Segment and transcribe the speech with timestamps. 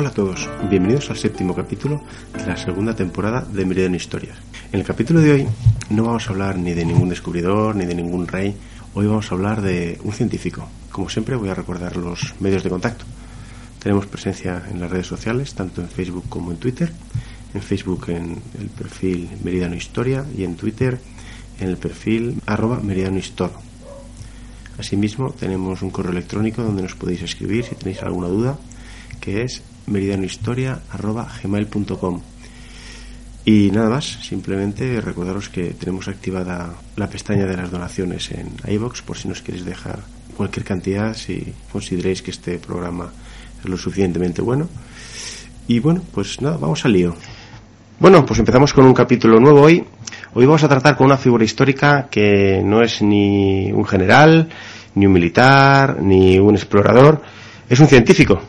[0.00, 2.02] Hola a todos, bienvenidos al séptimo capítulo
[2.32, 4.38] de la segunda temporada de Meridiano Historias.
[4.72, 5.46] En el capítulo de hoy
[5.90, 8.56] no vamos a hablar ni de ningún descubridor ni de ningún rey,
[8.94, 10.66] hoy vamos a hablar de un científico.
[10.90, 13.04] Como siempre voy a recordar los medios de contacto.
[13.78, 16.90] Tenemos presencia en las redes sociales, tanto en Facebook como en Twitter.
[17.52, 20.98] En Facebook en el perfil Meridiano Historia y en Twitter
[21.60, 23.52] en el perfil arroba Meridiano Histor.
[24.78, 28.58] Asimismo tenemos un correo electrónico donde nos podéis escribir si tenéis alguna duda
[29.20, 32.20] que es meridianohistoria.gmail.com
[33.44, 39.02] y nada más, simplemente recordaros que tenemos activada la pestaña de las donaciones en iBox
[39.02, 40.00] por si nos queréis dejar
[40.36, 43.10] cualquier cantidad si consideréis que este programa
[43.62, 44.68] es lo suficientemente bueno.
[45.66, 47.14] Y bueno, pues nada, vamos al lío.
[47.98, 49.84] Bueno, pues empezamos con un capítulo nuevo hoy.
[50.34, 54.48] Hoy vamos a tratar con una figura histórica que no es ni un general,
[54.94, 57.22] ni un militar, ni un explorador,
[57.68, 58.40] es un científico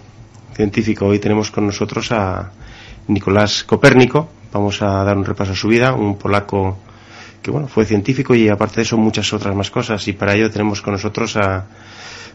[0.62, 1.08] científico.
[1.08, 2.52] Hoy tenemos con nosotros a
[3.08, 4.30] Nicolás Copérnico.
[4.54, 6.78] Vamos a dar un repaso a su vida, un polaco
[7.42, 10.08] que bueno, fue científico y aparte de eso muchas otras más cosas.
[10.08, 11.66] Y para ello tenemos con nosotros a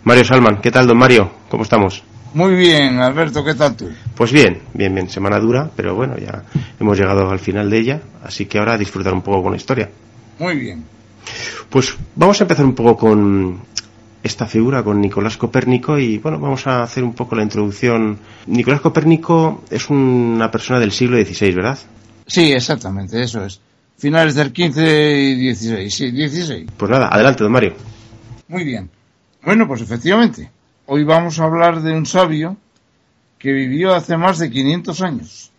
[0.02, 0.60] Mario Salman.
[0.60, 1.30] ¿Qué tal, don Mario?
[1.48, 2.02] ¿Cómo estamos?
[2.34, 3.90] Muy bien, Alberto, ¿qué tal tú?
[4.16, 5.08] Pues bien, bien, bien.
[5.08, 6.42] Semana dura, pero bueno, ya
[6.80, 9.56] hemos llegado al final de ella, así que ahora a disfrutar un poco con la
[9.56, 9.88] historia.
[10.40, 10.84] Muy bien.
[11.70, 13.60] Pues vamos a empezar un poco con
[14.26, 18.18] esta figura con Nicolás Copérnico y bueno, vamos a hacer un poco la introducción.
[18.46, 21.78] Nicolás Copérnico es una persona del siglo XVI, ¿verdad?
[22.26, 23.60] Sí, exactamente, eso es.
[23.96, 26.66] Finales del XV y XVI, sí, XVI.
[26.76, 27.74] Pues nada, adelante, don Mario.
[28.48, 28.90] Muy bien.
[29.42, 30.50] Bueno, pues efectivamente,
[30.86, 32.56] hoy vamos a hablar de un sabio
[33.38, 35.50] que vivió hace más de 500 años.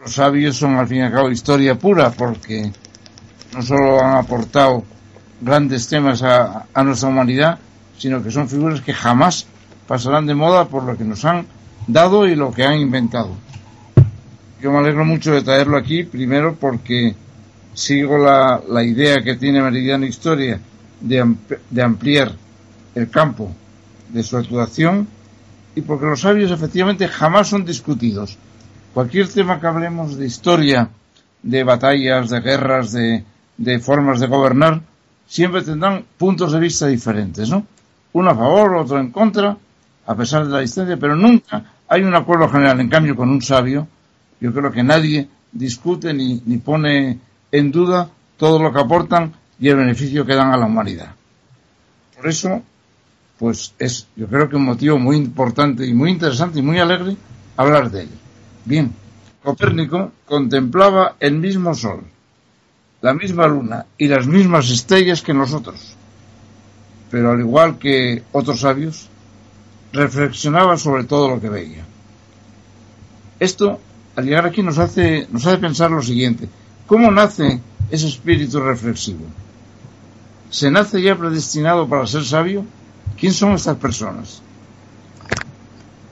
[0.00, 2.70] Los sabios son al fin y al cabo historia pura porque
[3.54, 4.84] no solo han aportado
[5.40, 7.58] grandes temas a, nuestra humanidad,
[7.96, 9.46] sino que son figuras que jamás
[9.86, 11.46] pasarán de moda por lo que nos han
[11.86, 13.30] dado y lo que han inventado.
[14.60, 17.14] Yo me alegro mucho de traerlo aquí, primero porque
[17.74, 20.60] sigo la, la idea que tiene Meridiano Historia
[21.00, 21.34] de,
[21.70, 22.32] de ampliar
[22.94, 23.52] el campo
[24.08, 25.06] de su actuación
[25.74, 28.36] y porque los sabios efectivamente jamás son discutidos.
[28.92, 30.88] Cualquier tema que hablemos de historia,
[31.42, 33.22] de batallas, de guerras, de,
[33.56, 34.80] de formas de gobernar,
[35.28, 37.64] siempre tendrán puntos de vista diferentes, ¿no?
[38.14, 39.56] Uno a favor, otro en contra,
[40.06, 42.80] a pesar de la distancia, pero nunca hay un acuerdo general.
[42.80, 43.86] En cambio, con un sabio,
[44.40, 47.18] yo creo que nadie discute ni, ni pone
[47.52, 48.08] en duda
[48.38, 51.14] todo lo que aportan y el beneficio que dan a la humanidad.
[52.16, 52.62] Por eso,
[53.38, 57.16] pues es, yo creo que un motivo muy importante y muy interesante y muy alegre
[57.56, 58.10] hablar de él.
[58.64, 58.92] Bien,
[59.42, 62.04] Copérnico contemplaba el mismo sol
[63.00, 65.96] la misma luna y las mismas estrellas que nosotros.
[67.10, 69.08] Pero al igual que otros sabios,
[69.92, 71.84] reflexionaba sobre todo lo que veía.
[73.40, 73.80] Esto,
[74.16, 76.48] al llegar aquí, nos hace, nos hace pensar lo siguiente.
[76.86, 77.60] ¿Cómo nace
[77.90, 79.24] ese espíritu reflexivo?
[80.50, 82.64] ¿Se nace ya predestinado para ser sabio?
[83.18, 84.42] ¿Quién son estas personas?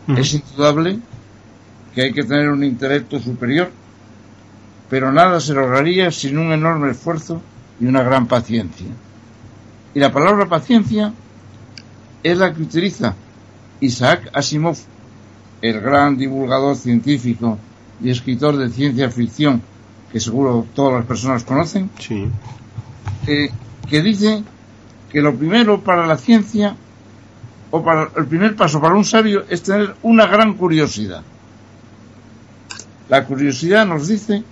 [0.08, 1.00] Es indudable
[1.94, 3.70] que hay que tener un intelecto superior
[4.88, 7.40] pero nada se lograría sin un enorme esfuerzo
[7.80, 8.86] y una gran paciencia.
[9.94, 11.12] Y la palabra paciencia
[12.22, 13.14] es la que utiliza
[13.80, 14.76] Isaac Asimov,
[15.62, 17.58] el gran divulgador científico
[18.02, 19.62] y escritor de ciencia ficción
[20.12, 22.28] que seguro todas las personas conocen, sí.
[23.26, 23.50] eh,
[23.88, 24.42] que dice
[25.10, 26.76] que lo primero para la ciencia
[27.70, 31.22] o para el primer paso para un sabio es tener una gran curiosidad.
[33.08, 34.42] La curiosidad nos dice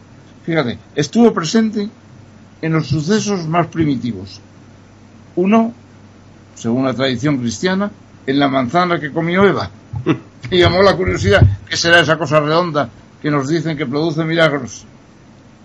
[0.44, 1.88] fíjate, estuvo presente
[2.62, 4.40] en los sucesos más primitivos.
[5.36, 5.72] Uno,
[6.54, 7.90] según la tradición cristiana,
[8.26, 9.70] en la manzana que comió Eva.
[10.50, 12.90] Y llamó la curiosidad, ¿qué será esa cosa redonda
[13.22, 14.84] que nos dicen que produce milagros?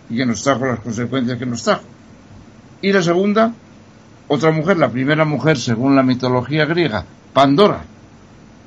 [0.09, 1.83] Y que nos trajo las consecuencias que nos trajo.
[2.81, 3.53] Y la segunda,
[4.29, 7.03] otra mujer, la primera mujer según la mitología griega,
[7.33, 7.81] Pandora,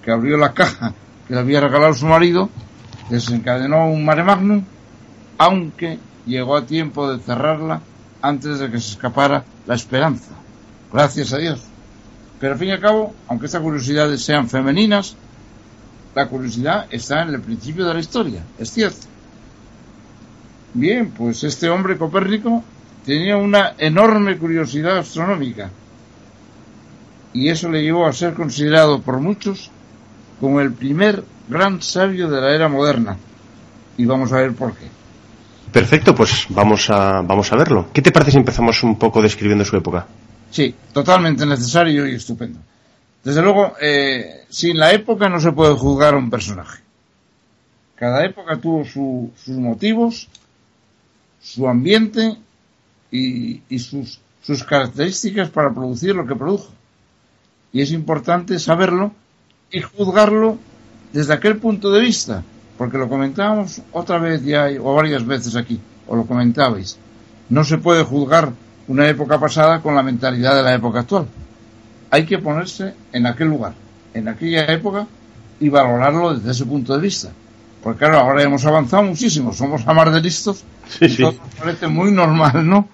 [0.05, 0.93] que abrió la caja
[1.27, 2.51] que le había regalado su marido,
[3.09, 4.63] desencadenó un mare magnum
[5.43, 7.81] aunque llegó a tiempo de cerrarla
[8.21, 10.31] antes de que se escapara la esperanza.
[10.93, 11.61] Gracias a Dios.
[12.39, 15.17] Pero al fin y al cabo, aunque estas curiosidades sean femeninas,
[16.15, 19.09] la curiosidad está en el principio de la historia, es cierto.
[20.75, 22.63] Bien, pues este hombre Copérnico
[23.05, 25.71] tenía una enorme curiosidad astronómica
[27.33, 29.73] y eso le llevó a ser considerado por muchos
[30.39, 33.17] como el primer gran sabio de la era moderna.
[33.97, 35.02] Y vamos a ver por qué.
[35.73, 37.89] Perfecto, pues vamos a, vamos a verlo.
[37.93, 40.07] ¿Qué te parece si empezamos un poco describiendo su época?
[40.51, 42.59] Sí, totalmente necesario y estupendo.
[43.25, 46.83] Desde luego, eh, sin la época no se puede juzgar a un personaje.
[47.95, 50.29] Cada época tuvo sus motivos,
[51.41, 52.37] su ambiente
[53.11, 56.71] y, sus, sus características para producir lo que produjo.
[57.73, 59.13] Y es importante saberlo
[59.71, 60.59] y juzgarlo
[61.13, 62.43] desde aquel punto de vista,
[62.83, 66.99] porque lo comentábamos otra vez ya o varias veces aquí, o lo comentabais.
[67.49, 68.51] No se puede juzgar
[68.89, 71.29] una época pasada con la mentalidad de la época actual.
[72.11, 73.75] Hay que ponerse en aquel lugar,
[74.15, 75.07] en aquella época
[75.61, 77.29] y valorarlo desde ese punto de vista.
[77.85, 80.65] Porque claro, ahora hemos avanzado muchísimo, somos a de listos,
[81.01, 82.89] y todo parece muy normal, ¿no?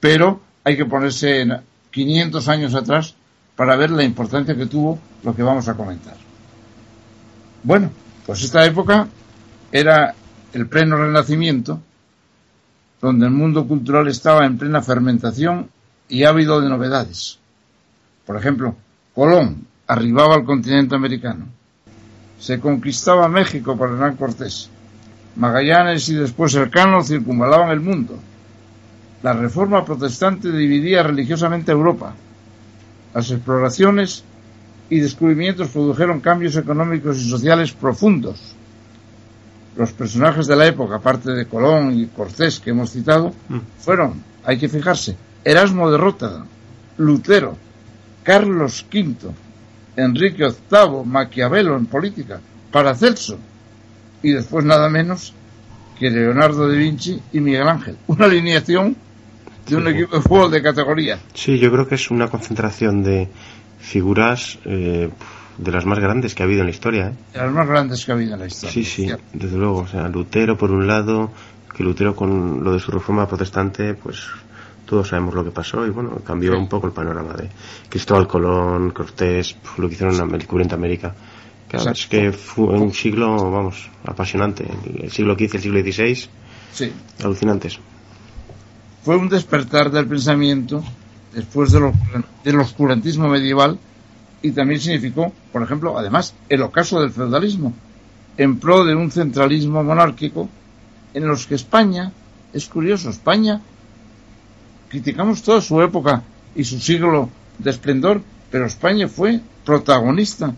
[0.00, 1.56] Pero hay que ponerse en
[1.92, 3.14] 500 años atrás
[3.54, 6.16] para ver la importancia que tuvo lo que vamos a comentar.
[7.62, 7.90] Bueno,
[8.26, 9.06] pues esta época
[9.72, 10.14] era
[10.52, 11.80] el pleno renacimiento,
[13.00, 15.70] donde el mundo cultural estaba en plena fermentación
[16.08, 17.38] y ávido de novedades.
[18.26, 18.76] Por ejemplo,
[19.14, 21.46] Colón arribaba al continente americano.
[22.38, 24.70] Se conquistaba México por Hernán Cortés.
[25.36, 28.18] Magallanes y después Elcano circunvalaban el mundo.
[29.22, 32.14] La reforma protestante dividía religiosamente Europa.
[33.14, 34.24] Las exploraciones
[34.88, 38.56] y descubrimientos produjeron cambios económicos y sociales profundos.
[39.76, 43.58] Los personajes de la época, aparte de Colón y Cortés que hemos citado, mm.
[43.78, 46.46] fueron, hay que fijarse, Erasmo de Róterdam,
[46.98, 47.56] Lutero,
[48.22, 49.32] Carlos V,
[49.96, 52.40] Enrique VIII, Maquiavelo en política,
[52.70, 53.38] Paracelso
[54.22, 55.34] y después nada menos
[55.98, 57.96] que Leonardo da Vinci y Miguel Ángel.
[58.06, 58.96] Una alineación
[59.68, 61.18] de un equipo de fútbol de categoría.
[61.34, 63.28] Sí, yo creo que es una concentración de
[63.78, 65.10] figuras eh,
[65.60, 67.08] de las más grandes que ha habido en la historia.
[67.08, 67.14] ¿eh?
[67.34, 68.72] De las más grandes que ha habido en la historia.
[68.72, 69.80] Sí, sí, desde luego.
[69.80, 71.30] O sea, Lutero por un lado,
[71.76, 74.26] que Lutero con lo de su reforma protestante, pues
[74.86, 77.48] todos sabemos lo que pasó y bueno, cambió un poco el panorama de
[77.88, 81.14] Cristóbal Colón, Cortés, lo que hicieron en el América.
[81.68, 84.66] Claro, es que fue un siglo, vamos, apasionante.
[85.00, 86.28] El siglo XV, el siglo XVI,
[86.72, 86.92] sí.
[87.22, 87.78] alucinantes.
[89.04, 90.82] Fue un despertar del pensamiento
[91.32, 93.78] después del oscurantismo medieval
[94.42, 97.72] y también significó, por ejemplo, además, el ocaso del feudalismo
[98.36, 100.48] en pro de un centralismo monárquico
[101.12, 102.12] en los que España,
[102.52, 103.60] es curioso, España,
[104.88, 106.22] criticamos toda su época
[106.54, 107.28] y su siglo
[107.58, 110.54] de esplendor, pero España fue protagonista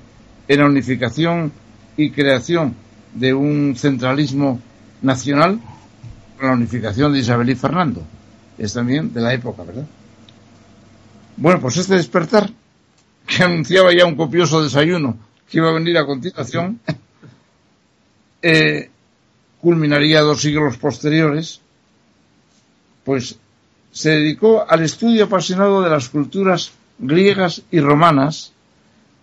[0.48, 1.52] en la unificación
[1.96, 2.74] y creación
[3.14, 4.60] de un centralismo
[5.02, 5.60] nacional
[6.42, 8.02] la unificación de Isabel y Fernando.
[8.58, 9.86] Es también de la época, ¿verdad?
[11.36, 12.50] Bueno, pues este despertar,
[13.26, 15.16] que anunciaba ya un copioso desayuno
[15.48, 16.80] que iba a venir a continuación,
[18.42, 18.90] eh,
[19.60, 21.60] culminaría dos siglos posteriores,
[23.04, 23.38] pues
[23.90, 28.52] se dedicó al estudio apasionado de las culturas griegas y romanas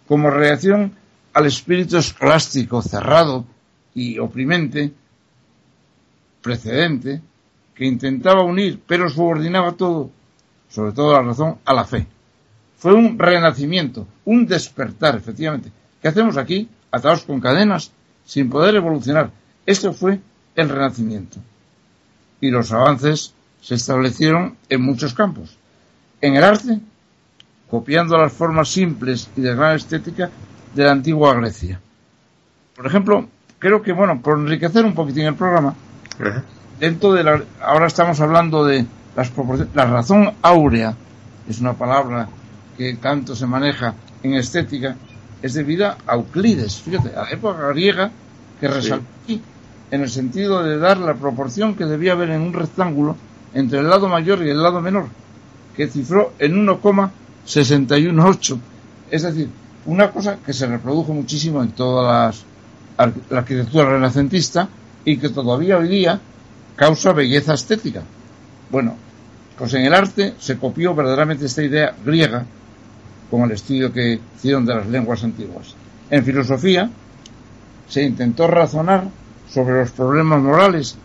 [0.07, 0.93] como reacción
[1.33, 3.45] al espíritu escolástico cerrado
[3.95, 4.91] y oprimente
[6.41, 7.21] precedente
[7.73, 10.11] que intentaba unir pero subordinaba todo
[10.69, 12.07] sobre todo la razón, a la fe.
[12.79, 15.71] Fue un renacimiento, un despertar, efectivamente.
[16.01, 16.69] ¿Qué hacemos aquí?
[16.91, 17.91] Atados con cadenas,
[18.25, 19.31] sin poder evolucionar.
[19.65, 20.19] Esto fue
[20.55, 21.39] el renacimiento.
[22.39, 25.57] Y los avances se establecieron en muchos campos.
[26.21, 26.79] En el arte,
[27.69, 30.29] copiando las formas simples y de gran estética
[30.73, 31.81] de la antigua Grecia.
[32.77, 33.27] Por ejemplo,
[33.59, 35.75] creo que, bueno, por enriquecer un poquitín el programa,
[36.79, 38.85] dentro de la, ahora estamos hablando de
[39.73, 40.95] la razón áurea
[41.49, 42.29] es una palabra
[42.79, 43.93] que tanto se maneja
[44.23, 44.95] en estética,
[45.41, 48.09] es debida a Euclides, fíjate, a la época griega
[48.57, 49.41] que resaltó aquí,
[49.91, 53.17] en el sentido de dar la proporción que debía haber en un rectángulo
[53.53, 55.07] entre el lado mayor y el lado menor,
[55.75, 58.59] que cifró en 1,618.
[59.11, 59.49] Es decir,
[59.85, 62.31] una cosa que se reprodujo muchísimo en toda
[62.97, 64.69] la arquitectura renacentista
[65.03, 66.21] y que todavía hoy día
[66.77, 68.03] causa belleza estética.
[68.71, 68.95] Bueno,
[69.57, 72.45] pues en el arte se copió verdaderamente esta idea griega
[73.29, 75.75] con el estudio que hicieron de las lenguas antiguas.
[76.09, 76.89] En filosofía
[77.87, 79.05] se intentó razonar
[79.49, 80.95] sobre los problemas morales,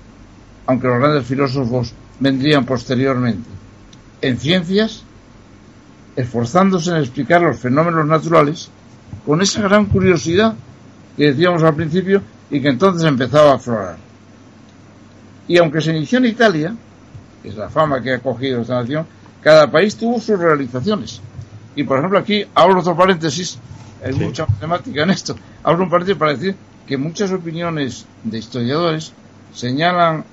[0.66, 3.48] aunque los grandes filósofos vendrían posteriormente.
[4.20, 5.04] En ciencias,
[6.16, 8.70] esforzándose en explicar los fenómenos naturales
[9.26, 10.54] con esa gran curiosidad
[11.16, 13.96] que decíamos al principio y que entonces empezaba a aflorar.
[15.48, 16.74] Y aunque se inició en Italia,
[17.42, 19.06] es la fama que ha cogido esta nación,
[19.42, 21.20] cada país tuvo sus realizaciones.
[21.76, 23.58] Y por ejemplo aquí abro otro paréntesis,
[24.04, 26.54] hay mucha matemática en esto, abro un paréntesis para decir
[26.86, 29.12] que muchas opiniones de historiadores
[29.52, 30.24] señalan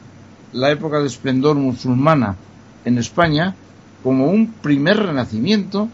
[0.54, 2.36] la época de esplendor musulmana
[2.84, 3.56] en España
[4.04, 5.88] como un primer renacimiento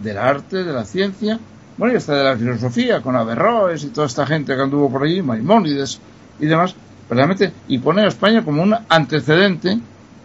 [0.00, 1.38] del arte, de la ciencia
[1.76, 5.04] bueno, y hasta de la filosofía, con Averroes y toda esta gente que anduvo por
[5.04, 6.00] allí, Maimónides
[6.40, 6.74] y demás,
[7.10, 9.78] realmente, y pone a España como un antecedente,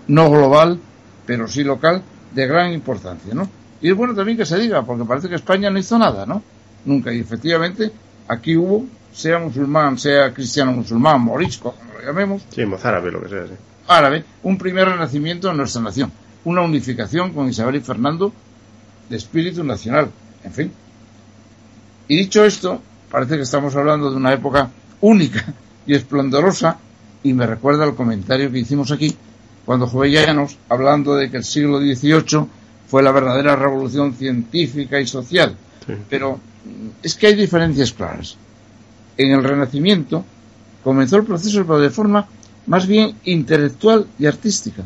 [0.07, 0.79] no global,
[1.25, 2.03] pero sí local,
[2.33, 3.49] de gran importancia, ¿no?
[3.81, 6.43] Y es bueno también que se diga, porque parece que España no hizo nada, ¿no?
[6.85, 7.11] Nunca.
[7.11, 7.91] Y efectivamente,
[8.27, 12.43] aquí hubo, sea musulmán, sea cristiano musulmán, morisco, como lo llamemos.
[12.49, 13.53] Sí, mozárabe, lo que sea, sí.
[13.87, 16.11] Árabe, un primer renacimiento en nuestra nación.
[16.45, 18.31] Una unificación con Isabel y Fernando
[19.09, 20.09] de espíritu nacional.
[20.43, 20.71] En fin.
[22.07, 24.69] Y dicho esto, parece que estamos hablando de una época
[25.01, 25.53] única
[25.85, 26.77] y esplendorosa,
[27.23, 29.15] y me recuerda el comentario que hicimos aquí,
[29.65, 32.47] cuando Jovellanos, hablando de que el siglo XVIII
[32.91, 35.55] fue la verdadera revolución científica y social.
[36.09, 36.41] Pero
[37.01, 38.35] es que hay diferencias claras.
[39.15, 40.25] En el Renacimiento
[40.83, 42.27] comenzó el proceso de forma
[42.65, 44.83] más bien intelectual y artística.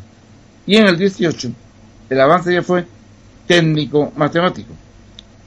[0.67, 1.51] Y en el XVIII
[2.11, 2.85] el avance ya fue
[3.47, 4.71] técnico-matemático,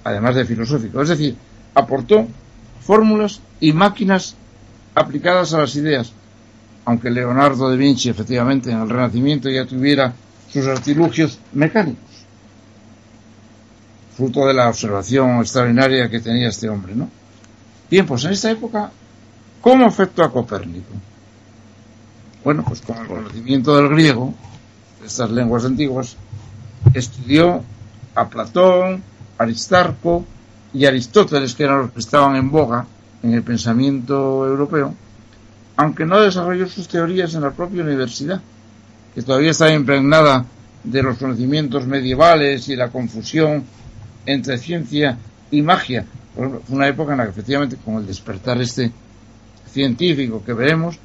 [0.03, 1.01] además de filosófico.
[1.01, 1.37] Es decir,
[1.75, 2.27] aportó
[2.81, 4.35] fórmulas y máquinas
[4.97, 6.13] aplicadas a las ideas,
[6.87, 10.13] aunque Leonardo da Vinci efectivamente en el Renacimiento ya tuviera
[10.53, 12.08] sus artilugios mecánicos,
[14.19, 17.09] fruto de la observación extraordinaria que tenía este hombre, ¿no?
[17.89, 18.91] Bien, pues en esta época,
[19.61, 20.93] ¿cómo afectó a Copérnico?
[22.43, 24.35] Bueno, pues con el conocimiento del griego,
[25.01, 26.17] de estas lenguas antiguas,
[26.95, 27.63] estudió
[28.17, 29.05] a Platón,
[29.39, 30.25] Aristarco
[30.75, 32.87] y Aristóteles, que eran los que estaban en boga
[33.23, 34.97] en el pensamiento europeo,
[35.77, 38.41] aunque no desarrolló sus teorías en la propia universidad,
[39.15, 40.45] que todavía estaba impregnada
[40.83, 43.79] de los conocimientos medievales y la confusión
[44.29, 45.17] entre ciencia
[45.51, 46.05] y magia.
[46.35, 48.93] Fue una época en la que efectivamente, con el despertar este
[49.73, 50.99] científico que veremos,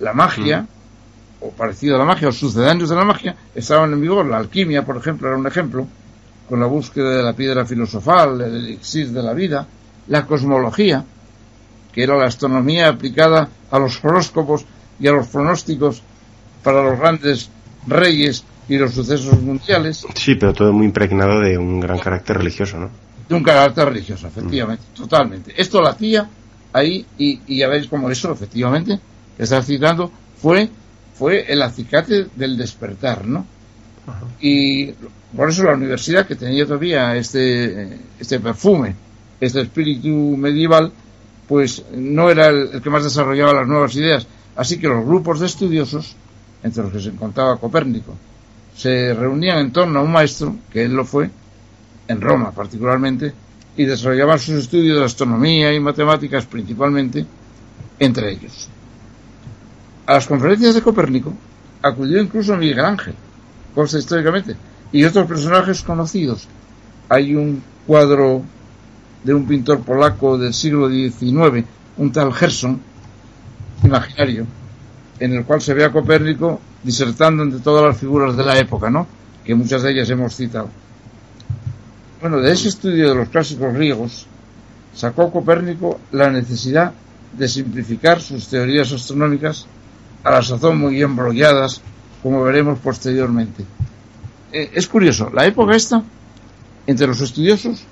[0.00, 0.66] la magia,
[1.40, 4.26] o parecido a la magia, o sucedáneos de la magia, estaban en vigor.
[4.26, 5.86] La alquimia, por ejemplo, era un ejemplo,
[6.48, 9.66] con la búsqueda de la piedra filosofal, el elixir de la vida,
[10.08, 11.04] la cosmología,
[11.92, 14.66] que era la astronomía aplicada a los horóscopos
[14.98, 16.02] y a los pronósticos
[16.64, 17.48] para los grandes
[17.86, 20.06] reyes y los sucesos mundiales.
[20.14, 22.90] Sí, pero todo muy impregnado de un gran carácter religioso, ¿no?
[23.28, 24.96] De un carácter religioso, efectivamente, mm.
[24.96, 25.54] totalmente.
[25.56, 26.28] Esto lo hacía
[26.72, 28.98] ahí y, y, ya veis cómo eso, efectivamente,
[29.36, 30.68] que está citando, fue,
[31.14, 33.46] fue el acicate del despertar, ¿no?
[34.40, 34.92] Y
[35.34, 38.94] por eso la universidad, que tenía todavía este, este perfume,
[39.40, 40.92] este espíritu medieval,
[41.48, 44.26] pues no era el, que más desarrollaba las nuevas ideas.
[44.56, 46.16] Así que los grupos de estudiosos,
[46.62, 48.14] entre los que se encontraba Copérnico,
[48.76, 51.30] se reunían en torno a un maestro, que él lo fue,
[52.08, 53.32] en Roma particularmente,
[53.76, 57.24] y desarrollaban sus estudios de astronomía y matemáticas principalmente
[57.98, 58.68] entre ellos.
[60.06, 61.32] A las conferencias de Copérnico
[61.82, 63.14] acudió incluso Miguel Ángel,
[63.74, 64.56] consta históricamente,
[64.92, 66.46] y otros personajes conocidos.
[67.08, 68.42] Hay un cuadro
[69.22, 71.64] de un pintor polaco del siglo XIX,
[71.96, 72.80] un tal Gerson,
[73.82, 74.46] imaginario,
[75.18, 78.90] en el cual se ve a Copérnico disertando entre todas las figuras de la época,
[78.90, 79.06] ¿no?
[79.44, 80.68] Que muchas de ellas hemos citado.
[82.20, 84.26] Bueno, de ese estudio de los clásicos griegos
[84.94, 86.92] sacó Copérnico la necesidad
[87.32, 89.66] de simplificar sus teorías astronómicas
[90.22, 91.80] a la sazón muy embrolladas,
[92.22, 93.64] como veremos posteriormente.
[94.52, 96.02] Eh, es curioso, la época esta,
[96.86, 97.82] entre los estudiosos,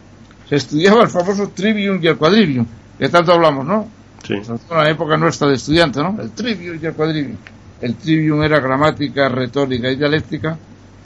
[0.49, 2.67] se estudiaba el famoso trivium y el quadrivium,
[2.99, 3.89] que tanto hablamos, ¿no?
[4.27, 4.35] Sí.
[4.35, 6.17] En la época nuestra de estudiante, ¿no?
[6.21, 7.37] El trivium y el quadrivium.
[7.83, 10.57] El trivium era gramática, retórica y dialéctica,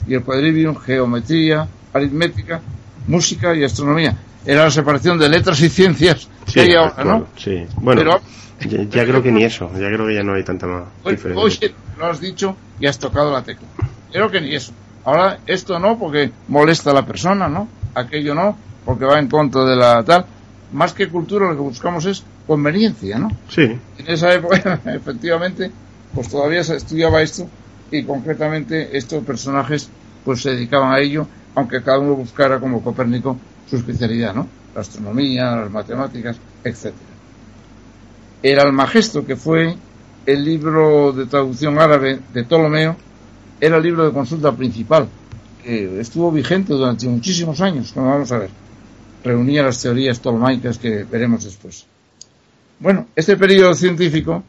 [0.07, 2.61] y el quadrivium geometría, aritmética,
[3.07, 4.15] música y astronomía.
[4.45, 7.27] Era la separación de letras y ciencias que hay ahora, ¿no?
[7.35, 8.19] Sí, bueno,
[8.59, 11.43] ya, creo que ni eso, ya creo que ya no hay tanta más diferencia.
[11.43, 13.67] Hoy lo has dicho y has tocado la tecla.
[14.11, 14.71] Creo que ni eso.
[15.03, 17.67] Ahora, esto no, porque molesta a la persona, ¿no?
[17.95, 20.25] Aquello no, porque va en contra de la tal.
[20.73, 23.31] Más que cultura, lo que buscamos es conveniencia, ¿no?
[23.49, 23.63] Sí.
[23.63, 25.71] En esa época, efectivamente,
[26.13, 27.47] pues todavía se estudiaba esto
[27.91, 29.89] y concretamente estos personajes
[30.25, 33.37] pues se dedicaban a ello, aunque cada uno buscara como Copérnico
[33.69, 34.47] su especialidad, ¿no?
[34.75, 36.93] La astronomía, las matemáticas, etc.
[38.43, 39.75] El Almagesto, que fue
[40.25, 42.95] el libro de traducción árabe de Ptolomeo,
[43.59, 45.07] era el libro de consulta principal,
[45.63, 48.49] que estuvo vigente durante muchísimos años, como vamos a ver.
[49.23, 51.85] Reunía las teorías ptolomaicas que veremos después.
[52.79, 54.43] Bueno, este periodo científico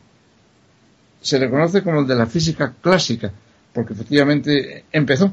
[1.20, 3.32] se le conoce como el de la física clásica,
[3.72, 5.32] porque efectivamente empezó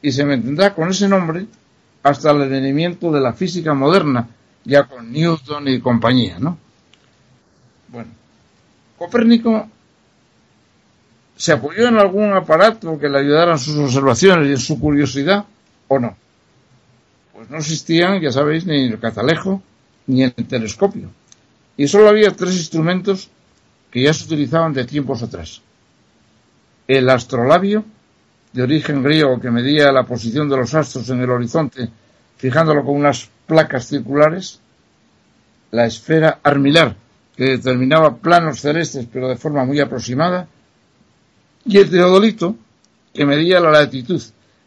[0.00, 1.46] y se mantendrá con ese nombre
[2.02, 4.28] hasta el advenimiento de la física moderna,
[4.64, 6.58] ya con Newton y compañía, ¿no?
[7.88, 8.10] Bueno,
[8.98, 9.68] Copérnico
[11.36, 15.44] se apoyó en algún aparato que le ayudara en sus observaciones y en su curiosidad,
[15.88, 16.16] o no.
[17.32, 19.62] Pues no existían, ya sabéis, ni el catalejo,
[20.06, 21.10] ni el telescopio.
[21.76, 23.30] Y solo había tres instrumentos
[23.94, 25.62] que ya se utilizaban de tiempos atrás.
[26.88, 27.84] El astrolabio,
[28.52, 31.88] de origen griego que medía la posición de los astros en el horizonte,
[32.36, 34.58] fijándolo con unas placas circulares,
[35.70, 36.96] la esfera armilar,
[37.36, 40.48] que determinaba planos celestes pero de forma muy aproximada,
[41.64, 42.56] y el teodolito,
[43.12, 44.20] que medía la latitud,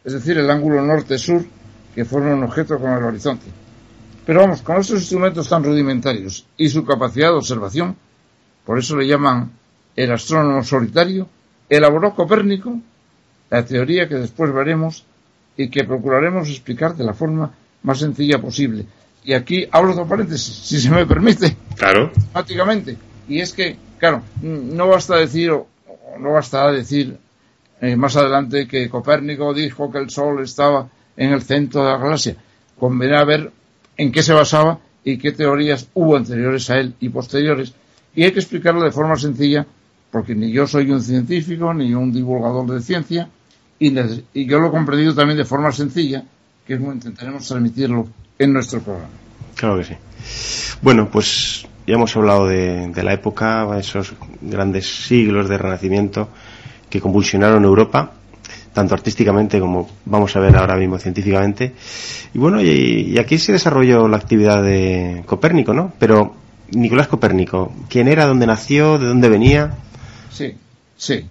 [0.04, 1.44] es decir, el ángulo norte-sur
[1.94, 3.44] que forma un objeto con el horizonte.
[4.24, 7.94] Pero vamos, con estos instrumentos tan rudimentarios y su capacidad de observación,
[8.68, 9.50] por eso le llaman
[9.96, 11.26] el astrónomo solitario,
[11.70, 12.78] elaboró Copérnico
[13.48, 15.06] la teoría que después veremos
[15.56, 17.50] y que procuraremos explicar de la forma
[17.82, 18.84] más sencilla posible.
[19.24, 21.56] Y aquí hablo de paréntesis, si se me permite.
[21.76, 22.12] Claro.
[22.30, 22.98] Prácticamente.
[23.26, 25.66] Y es que, claro, no basta decir, o
[26.18, 27.16] no basta decir
[27.80, 31.96] eh, más adelante que Copérnico dijo que el Sol estaba en el centro de la
[31.96, 32.36] galaxia.
[32.78, 33.50] Conviene ver
[33.96, 37.72] en qué se basaba y qué teorías hubo anteriores a él y posteriores.
[38.18, 39.64] Y hay que explicarlo de forma sencilla,
[40.10, 43.28] porque ni yo soy un científico, ni un divulgador de ciencia,
[43.78, 43.94] y,
[44.44, 46.24] yo lo he comprendido también de forma sencilla,
[46.66, 49.12] que es como intentaremos transmitirlo en nuestro programa.
[49.54, 49.94] Claro que sí.
[50.82, 56.28] Bueno, pues ya hemos hablado de, la época, esos grandes siglos de renacimiento
[56.90, 58.14] que convulsionaron Europa
[58.72, 61.72] tanto artísticamente como vamos a ver ahora mismo científicamente.
[62.34, 65.92] Y bueno, y, aquí se desarrolló la actividad de Copérnico, ¿no?
[66.00, 69.74] Pero Nicolás Copérnico, ¿quién era, dónde nació, de dónde venía?
[70.30, 70.54] Sí,
[70.96, 71.26] sí.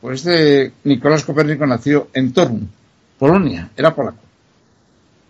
[0.00, 2.70] Pues este Nicolás Copérnico nació en Torun,
[3.18, 4.18] Polonia, era polaco.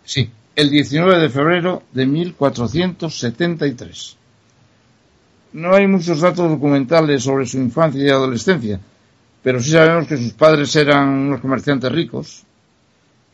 [0.05, 4.17] Sí, el 19 de febrero de 1473.
[5.53, 8.81] No hay muchos datos documentales sobre su infancia y adolescencia,
[9.43, 12.43] pero sí sabemos que sus padres eran unos comerciantes ricos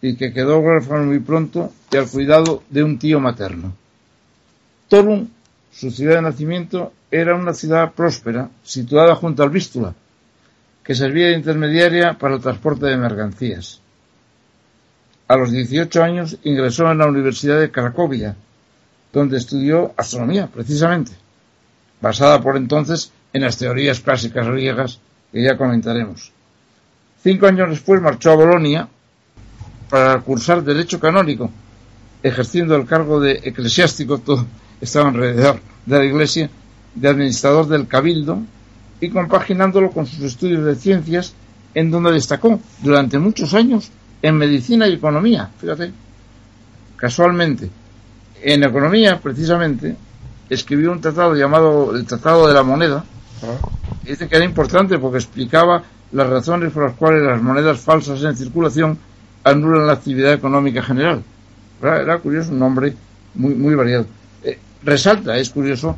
[0.03, 3.73] y que quedó huérfano muy pronto y al cuidado de un tío materno.
[4.89, 5.31] Torun,
[5.73, 9.95] su ciudad de nacimiento, era una ciudad próspera situada junto al Vístula,
[10.85, 13.81] que servía de intermediaria para el transporte de mercancías.
[15.29, 18.37] A los 18 años ingresó en la Universidad de Cracovia,
[19.13, 21.13] donde estudió astronomía, precisamente,
[22.01, 25.01] basada por entonces en las teorías clásicas griegas
[25.33, 26.33] que ya comentaremos.
[27.23, 28.89] Cinco años después marchó a Bolonia
[29.89, 31.51] para cursar Derecho Canónico,
[32.23, 34.21] ejerciendo el cargo de eclesiástico,
[34.83, 36.51] estaba alrededor de la Iglesia,
[36.95, 38.43] de administrador del Cabildo,
[39.01, 41.35] y compaginándolo con sus estudios de ciencias,
[41.75, 43.91] en donde destacó durante muchos años
[44.21, 45.51] en medicina y economía.
[45.59, 45.93] Fíjate,
[46.97, 47.71] casualmente,
[48.43, 49.97] en economía, precisamente,
[50.51, 53.05] escribió un tratado llamado el Tratado de la Moneda,
[54.05, 58.37] Dice que era importante porque explicaba las razones por las cuales las monedas falsas en
[58.37, 58.99] circulación
[59.45, 61.23] anulan la actividad económica general.
[61.83, 62.95] Era, curioso, un nombre
[63.35, 64.07] muy, muy variado.
[64.85, 65.97] Resalta, es curioso,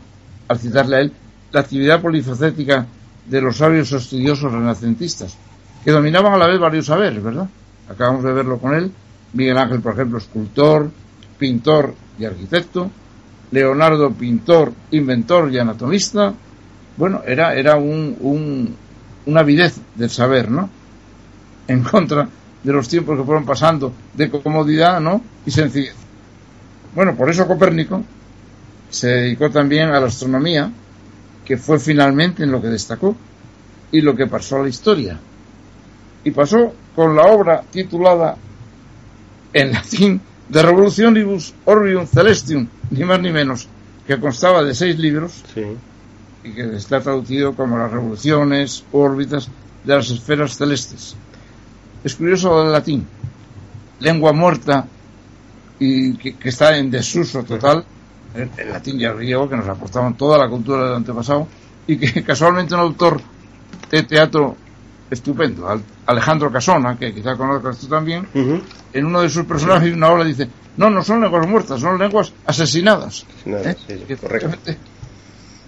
[0.49, 1.13] al citarle a él,
[1.53, 2.87] la actividad polifacética
[3.27, 5.37] de los sabios estudiosos renacentistas,
[5.85, 7.49] que dominaban a la vez varios saberes, ¿verdad?
[7.89, 8.91] Acabamos de verlo con él.
[9.33, 10.91] Miguel Ángel, por ejemplo, escultor,
[11.39, 12.91] pintor y arquitecto.
[13.51, 16.35] Leonardo, pintor, inventor y anatomista
[16.97, 18.77] bueno, era, era un,
[19.27, 20.69] una avidez del saber, ¿no?
[21.67, 22.29] En contra
[22.63, 25.21] de los tiempos que fueron pasando de comodidad, ¿no?
[25.45, 25.97] Y sencillez.
[26.95, 28.03] Bueno, por eso Copérnico
[28.95, 30.71] se dedicó también a la astronomía,
[31.45, 33.17] que fue finalmente en lo que destacó
[33.93, 35.19] y lo que pasó a la historia.
[36.25, 38.37] Y pasó con la obra titulada
[39.53, 43.69] en latín De Revolutionibus Orbium Celestium, ni más ni menos,
[44.07, 45.77] que constaba de seis libros, sí
[46.45, 49.49] y que está traducido como las revoluciones, órbitas
[49.83, 51.17] de las esferas celestes.
[52.05, 53.07] Es curioso el latín,
[54.01, 54.87] lengua muerta
[55.79, 57.85] y que, está en desuso total,
[58.35, 61.47] el, latín y el griego que nos aportaban toda la cultura del antepasado
[61.87, 63.21] y que casualmente un autor
[63.91, 64.57] de teatro
[65.11, 65.69] estupendo,
[66.07, 68.27] Alejandro Casona, que quizá conozcas tú también,
[68.93, 72.33] en uno de sus personajes una obra dice, no, no son lenguas muertas, son lenguas
[72.47, 73.25] asesinadas.
[73.47, 73.77] ¿Eh?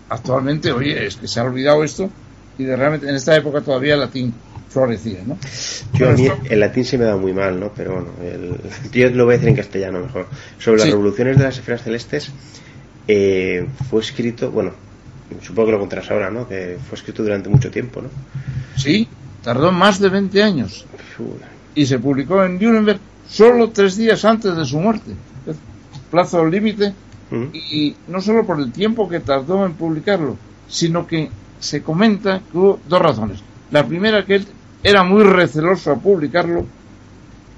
[0.09, 2.11] actualmente, oye, es que se ha olvidado esto
[2.59, 4.35] y de realmente en esta época todavía el latín
[4.77, 5.39] florecía, ¿no?
[5.95, 7.73] Yo a mí el latín se me da muy mal, ¿no?
[7.75, 8.57] Pero bueno, el,
[8.93, 10.27] yo lo voy a decir en castellano mejor.
[10.59, 12.31] Sobre las revoluciones de las esferas celestes,
[13.09, 14.73] eh, fue escrito, bueno,
[15.41, 16.47] supongo que lo contarás ahora, ¿no?
[16.47, 18.11] Que fue escrito durante mucho tiempo, ¿no?
[18.77, 19.09] Sí,
[19.43, 20.85] tardó más de 20 años.
[21.75, 25.12] Y se publicó en Nuremberg solo tres días antes de su muerte.
[26.11, 26.93] Plazo límite
[27.55, 30.37] y no solo por el tiempo que tardó en publicarlo,
[30.69, 33.41] sino que se comenta que hubo dos razones.
[33.71, 34.47] La primera que él
[34.87, 36.64] era muy receloso a publicarlo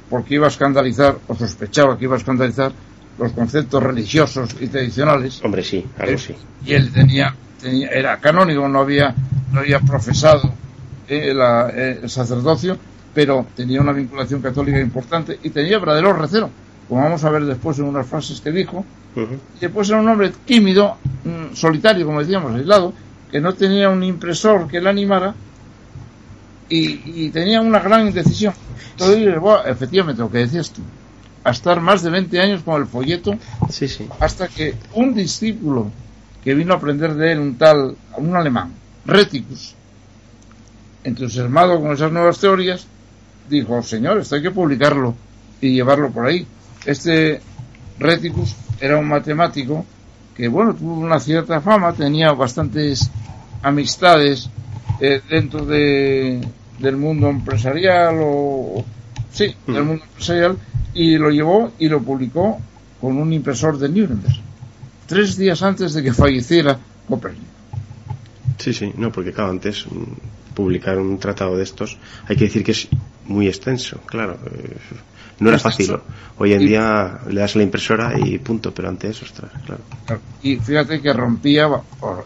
[0.09, 2.73] porque iba a escandalizar, o sospechaba que iba a escandalizar
[3.19, 5.45] los conceptos religiosos y tradicionales.
[5.45, 6.35] Hombre, sí, algo sí.
[6.65, 9.15] Y él tenía, tenía era canónigo, no había,
[9.53, 10.55] no había profesado
[11.07, 12.79] eh, la, eh, el sacerdocio,
[13.13, 16.49] pero tenía una vinculación católica importante y tenía verdadero recelo,
[16.89, 18.87] como vamos a ver después en unas frases que dijo.
[19.17, 22.95] Y después era un hombre tímido, mm, solitario, como decíamos, aislado,
[23.31, 25.35] que no tenía un impresor que le animara
[26.69, 28.55] y, tenía una gran indecisión.
[28.97, 30.83] Todo ello efectivamente, lo que decías tú,
[31.45, 33.37] a estar más de 20 años con el folleto,
[33.71, 34.09] sí, sí.
[34.21, 35.91] hasta que un discípulo
[36.43, 38.73] que vino a aprender de él, un tal, un alemán,
[39.07, 39.75] Reticus,
[41.05, 42.87] entusiasmado con esas nuevas teorías,
[43.49, 45.15] dijo, señor, esto hay que publicarlo
[45.61, 46.47] y llevarlo por ahí.
[46.85, 47.41] Este
[47.99, 49.85] Reticus era un matemático
[50.37, 53.11] que, bueno, tuvo una cierta fama, tenía bastantes
[53.63, 54.51] amistades
[55.01, 56.41] eh, dentro de,
[56.79, 58.85] del mundo empresarial o
[59.33, 60.57] sí, del mundo empresarial
[60.95, 62.59] y lo llevó y lo publicó
[63.01, 64.49] con un impresor de Nuremberg
[65.09, 67.47] tres días antes de que falleciera Copérnico.
[68.59, 71.97] Sí, sí, no, porque claro, antes mm, publicar un tratado de estos
[72.29, 72.89] hay que decir que es
[73.25, 74.39] muy extenso, claro.
[74.53, 74.77] Eh,
[75.41, 75.97] no era fácil.
[76.37, 79.83] Hoy en día le das la impresora y punto, pero antes, ostras, claro.
[80.43, 81.69] Y fíjate que rompía,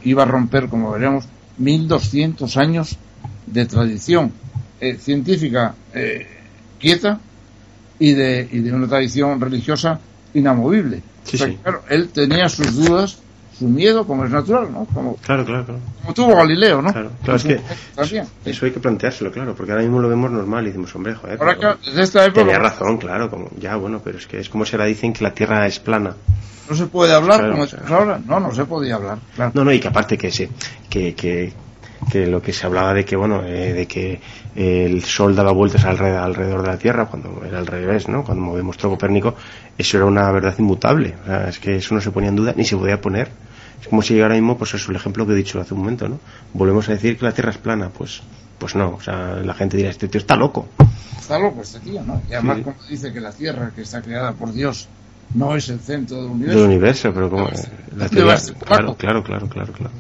[0.03, 1.27] iba a romper, como veremos,
[1.59, 2.97] 1200 años
[3.47, 4.33] de tradición
[4.81, 6.27] eh, científica eh,
[6.79, 7.21] quieta
[7.99, 10.01] y de, y de una tradición religiosa
[10.35, 11.03] inamovible.
[11.63, 13.19] Claro, él tenía sus dudas,
[13.63, 14.87] su miedo, como es natural, ¿no?
[14.87, 15.65] Como, claro, claro,
[16.01, 16.93] Como tuvo Galileo, ¿no?
[16.93, 17.61] Claro, claro es que
[18.51, 21.39] eso hay que planteárselo, claro, porque ahora mismo lo vemos normal y decimos, hombre, joder.
[21.85, 24.75] desde esta época, tenía razón, claro, como, ya, bueno, pero es que es como si
[24.75, 26.17] ahora dicen que la Tierra es plana.
[26.69, 28.21] No se puede hablar como ahora.
[28.25, 29.19] No, no se podía hablar.
[29.35, 29.53] Claro.
[29.55, 30.49] No, no, y que aparte que, se,
[30.89, 31.53] que, que,
[32.11, 34.21] que lo que se hablaba de que bueno eh, de que
[34.55, 38.43] el sol daba vueltas alrededor, alrededor de la tierra cuando era al revés no cuando
[38.63, 39.35] mostró Copérnico
[39.79, 41.15] eso era una verdad inmutable
[41.49, 43.31] es que eso no se ponía en duda ni se podía poner
[43.83, 46.09] es como si ahora mismo pues es el ejemplo que he dicho hace un momento
[46.09, 46.19] no
[46.55, 48.23] volvemos a decir que la tierra es plana pues
[48.59, 50.69] pues no o sea la gente dirá este tío está loco.
[51.19, 54.33] Está loco este tío no y además como dice que la tierra que está creada
[54.33, 54.89] por Dios
[55.35, 56.59] no es el centro del universo.
[56.61, 57.49] Del universo pero como
[57.97, 59.93] la tierra, claro claro claro claro claro.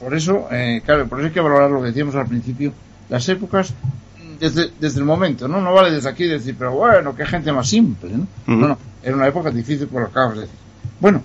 [0.00, 2.72] Por eso, eh, claro, por eso hay que valorar lo que decíamos al principio,
[3.08, 3.72] las épocas
[4.38, 5.60] desde, desde el momento, ¿no?
[5.60, 8.26] No vale desde aquí decir, pero bueno, qué gente más simple, ¿no?
[8.46, 10.56] No, no, era una época difícil por lo que acabas de decir.
[11.00, 11.22] Bueno,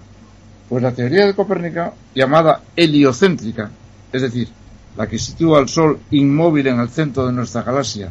[0.72, 3.70] pues la teoría de Copérnica, llamada heliocéntrica,
[4.10, 4.48] es decir,
[4.96, 8.10] la que sitúa al Sol inmóvil en el centro de nuestra galaxia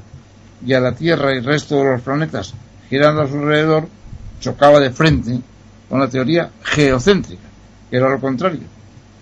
[0.66, 2.52] y a la Tierra y el resto de los planetas
[2.90, 3.88] girando a su alrededor,
[4.40, 5.40] chocaba de frente
[5.88, 7.48] con la teoría geocéntrica,
[7.88, 8.66] que era lo contrario,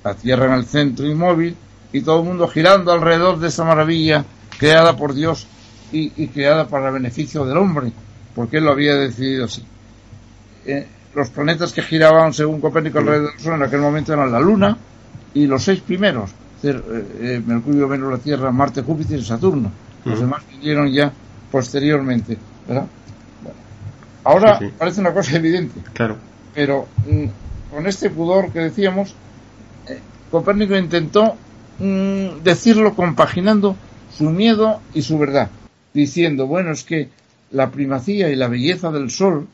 [0.02, 1.54] la Tierra en el centro inmóvil
[1.92, 4.24] y todo el mundo girando alrededor de esa maravilla
[4.58, 5.46] creada por Dios
[5.92, 7.92] y, creada para beneficio del hombre,
[8.34, 9.62] porque él lo había decidido así.
[10.66, 14.38] Eh, los planetas que giraban según Copérnico alrededor del Sol en aquel momento eran la
[14.40, 14.76] Luna
[15.34, 16.30] y los seis primeros,
[16.62, 16.80] eh,
[17.20, 19.70] eh, Mercurio, Venus, la Tierra, Marte, Júpiter y Saturno.
[20.04, 21.12] Los demás vinieron ya
[21.50, 22.38] posteriormente.
[24.24, 25.80] ahora parece una cosa evidente.
[25.92, 26.16] Claro.
[26.54, 29.14] Pero mm, con este pudor que decíamos,
[30.30, 31.36] Copérnico intentó
[31.78, 33.76] mm, decirlo compaginando
[34.16, 35.50] su miedo y su verdad,
[35.92, 37.08] diciendo, bueno, es que
[37.50, 39.48] la primacía y la belleza del sol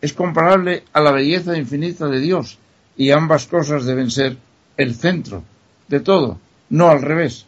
[0.00, 2.58] es comparable a la belleza infinita de Dios
[2.96, 4.36] y ambas cosas deben ser
[4.76, 5.42] el centro
[5.88, 6.38] de todo,
[6.70, 7.46] no al revés.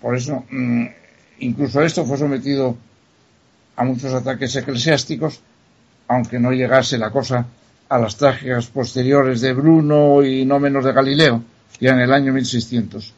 [0.00, 0.86] Por eso, mm,
[1.40, 2.76] incluso esto fue sometido
[3.76, 5.40] a muchos ataques eclesiásticos,
[6.08, 7.46] aunque no llegase la cosa
[7.88, 11.42] a las trágicas posteriores de Bruno y no menos de Galileo,
[11.80, 13.14] ya en el año 1600.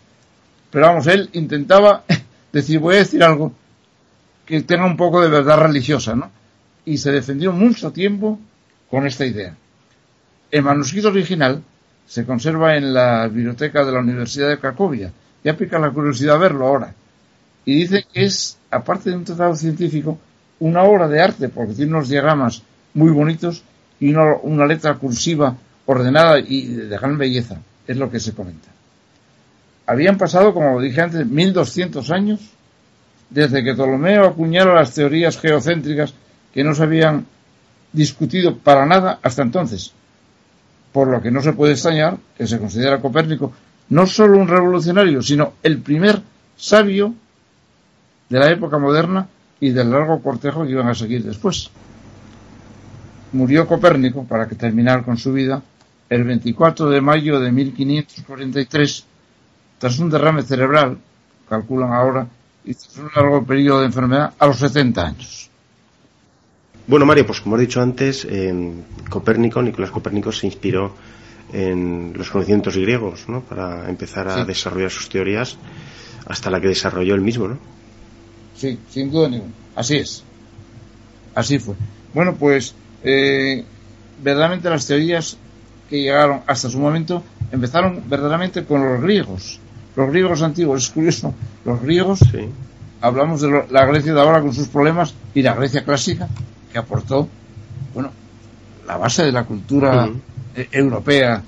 [0.71, 2.05] Pero vamos, él intentaba
[2.53, 3.53] decir, voy a decir algo
[4.47, 6.31] que tenga un poco de verdad religiosa, ¿no?
[6.85, 8.39] Y se defendió mucho tiempo
[8.91, 9.55] con esta idea.
[10.51, 11.63] El manuscrito original
[12.07, 15.13] se conserva en la biblioteca de la Universidad de Cracovia.
[15.45, 16.93] Ya pica la curiosidad verlo ahora.
[17.65, 20.19] Y dice que es, aparte de un tratado científico,
[20.59, 22.63] una obra de arte, porque tiene unos diagramas
[22.95, 23.63] muy bonitos
[24.01, 28.69] y una, letra cursiva ordenada y de gran belleza, es lo que se comenta.
[29.87, 32.41] Habían pasado, como dije antes, 1200 años
[33.29, 36.15] desde que Ptolomeo acuñara las teorías geocéntricas
[36.53, 37.27] que no se habían
[37.93, 39.93] discutido para nada hasta entonces.
[40.93, 43.53] Por lo que no se puede extrañar que se considera Copérnico
[43.91, 46.23] no solo un revolucionario, sino el primer
[46.57, 47.15] sabio
[48.29, 49.27] de la época moderna
[49.59, 51.71] y del largo cortejo que iban a seguir después
[53.33, 55.63] murió Copérnico, para que terminar con su vida,
[56.09, 59.05] el 24 de mayo de 1543,
[59.79, 60.99] tras un derrame cerebral,
[61.49, 62.27] calculan ahora,
[62.65, 65.50] y tras un largo periodo de enfermedad, a los 70 años.
[66.87, 68.27] Bueno, Mario, pues como he dicho antes,
[69.09, 70.95] Copérnico, Nicolás Copérnico se inspiró
[71.53, 73.43] en los conocimientos griegos, ¿no?
[73.43, 75.57] Para empezar a desarrollar sus teorías
[76.27, 77.59] hasta la que desarrolló él mismo, ¿no?
[78.57, 79.53] Sí, sin duda ninguna.
[79.75, 80.23] Así es.
[81.35, 81.75] Así fue.
[82.13, 83.65] Bueno, pues eh,
[84.23, 85.37] verdaderamente las teorías
[85.89, 89.59] que llegaron hasta su momento empezaron verdaderamente con los griegos.
[89.97, 92.21] Los griegos antiguos, es curioso, los griegos,
[93.01, 96.29] hablamos de la Grecia de ahora con sus problemas y la Grecia clásica,
[96.73, 97.29] que aportó,
[97.95, 98.13] bueno,
[98.87, 100.09] la base de la cultura
[100.55, 101.43] eh, europea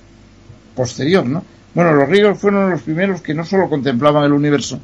[0.74, 1.44] posterior, ¿no?
[1.74, 4.78] Bueno, los griegos fueron los primeros que no solo contemplaban el universo,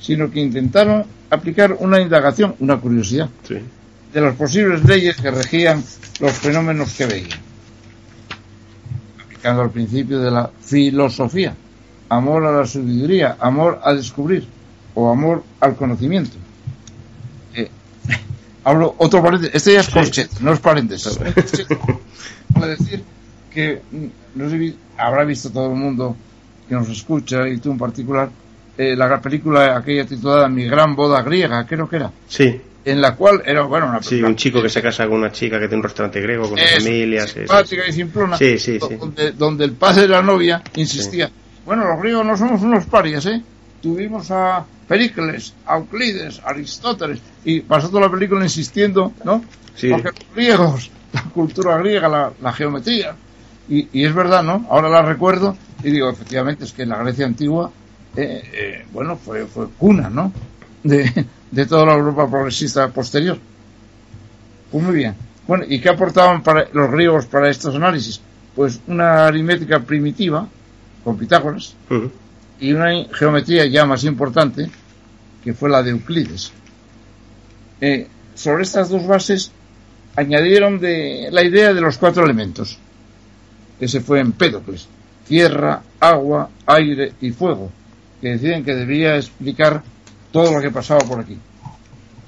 [0.00, 5.82] sino que intentaron aplicar una indagación, una curiosidad, de las posibles leyes que regían
[6.20, 7.38] los fenómenos que veían.
[9.24, 11.54] Aplicando al principio de la filosofía,
[12.08, 14.46] amor a la sabiduría, amor a descubrir
[14.94, 16.36] o amor al conocimiento.
[17.54, 17.70] Eh,
[18.68, 21.18] hablo otro paréntesis, este ya es corchet, no es paréntesis.
[22.52, 23.02] Para decir
[23.52, 23.82] que
[24.34, 26.16] no sé, habrá visto todo el mundo
[26.68, 28.28] que nos escucha y tú en particular
[28.76, 32.12] eh, la película aquella titulada Mi gran boda griega, creo que era.
[32.28, 32.60] Sí.
[32.84, 35.58] En la cual era, bueno, una Sí, un chico que se casa con una chica
[35.58, 37.26] que tiene un restaurante griego con su familia.
[37.26, 38.38] Simpática y simplona.
[38.38, 38.94] Sí, sí, sí.
[38.94, 41.30] Donde, donde, el padre de la novia insistía.
[41.66, 43.42] Bueno, los griegos no somos unos parias, ¿eh?
[43.80, 49.44] Tuvimos a Pericles, a Euclides, a Aristóteles, y pasó toda la película insistiendo, ¿no?
[49.74, 49.90] Sí.
[49.90, 53.14] Porque los griegos, la cultura griega, la, la geometría,
[53.68, 54.66] y, y, es verdad, ¿no?
[54.70, 57.70] Ahora la recuerdo y digo, efectivamente, es que en la Grecia antigua,
[58.16, 60.32] eh, eh, bueno, fue, fue cuna, ¿no?
[60.82, 63.38] De, de, toda la Europa progresista posterior.
[64.70, 65.14] Pues muy bien.
[65.46, 68.20] Bueno, ¿y qué aportaban para los griegos para estos análisis?
[68.54, 70.48] Pues una aritmética primitiva,
[71.04, 71.74] con Pitágoras,
[72.60, 74.70] y una geometría ya más importante,
[75.42, 76.52] que fue la de Euclides.
[77.80, 79.52] Eh, sobre estas dos bases
[80.16, 82.78] añadieron de la idea de los cuatro elementos
[83.78, 84.88] que se fue Empédocles,
[85.26, 87.70] tierra, agua, aire y fuego,
[88.20, 89.82] que decían que debía explicar
[90.32, 91.38] todo lo que pasaba por aquí.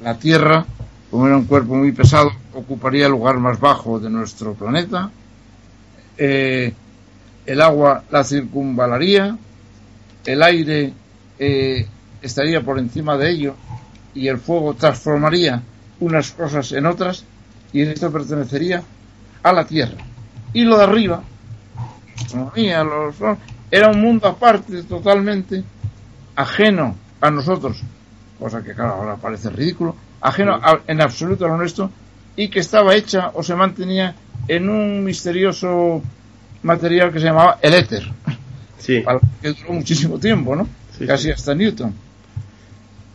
[0.02, 0.64] La tierra,
[1.10, 5.10] como era un cuerpo muy pesado, ocuparía el lugar más bajo de nuestro planeta.
[6.16, 6.72] Eh,
[7.46, 9.36] el agua la circunvalaría,
[10.24, 10.92] el aire
[11.38, 11.86] eh,
[12.22, 13.54] estaría por encima de ello
[14.14, 15.62] y el fuego transformaría
[16.00, 17.24] unas cosas en otras
[17.72, 18.82] y esto pertenecería
[19.42, 19.98] a la tierra.
[20.52, 21.22] Y lo de arriba
[22.34, 23.14] los,
[23.70, 25.62] era un mundo aparte totalmente,
[26.36, 27.80] ajeno a nosotros,
[28.38, 31.90] cosa que claro ahora parece ridículo, ajeno en absoluto a lo nuestro,
[32.36, 34.14] y que estaba hecha o se mantenía
[34.48, 36.02] en un misterioso
[36.62, 38.10] material que se llamaba el éter,
[38.80, 39.04] sí.
[39.40, 40.68] que duró muchísimo tiempo, ¿no?
[41.06, 41.94] Casi hasta Newton.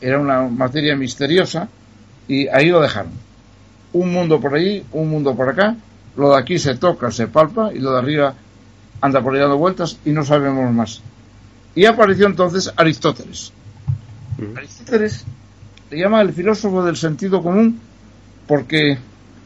[0.01, 1.67] Era una materia misteriosa
[2.27, 3.11] y ahí lo dejaron.
[3.93, 5.75] Un mundo por ahí, un mundo por acá,
[6.17, 8.33] lo de aquí se toca, se palpa y lo de arriba
[9.01, 11.01] anda por ahí dando vueltas y no sabemos más.
[11.75, 13.51] Y apareció entonces Aristóteles.
[14.55, 15.25] Aristóteles
[15.91, 17.79] le llama el filósofo del sentido común
[18.47, 18.97] porque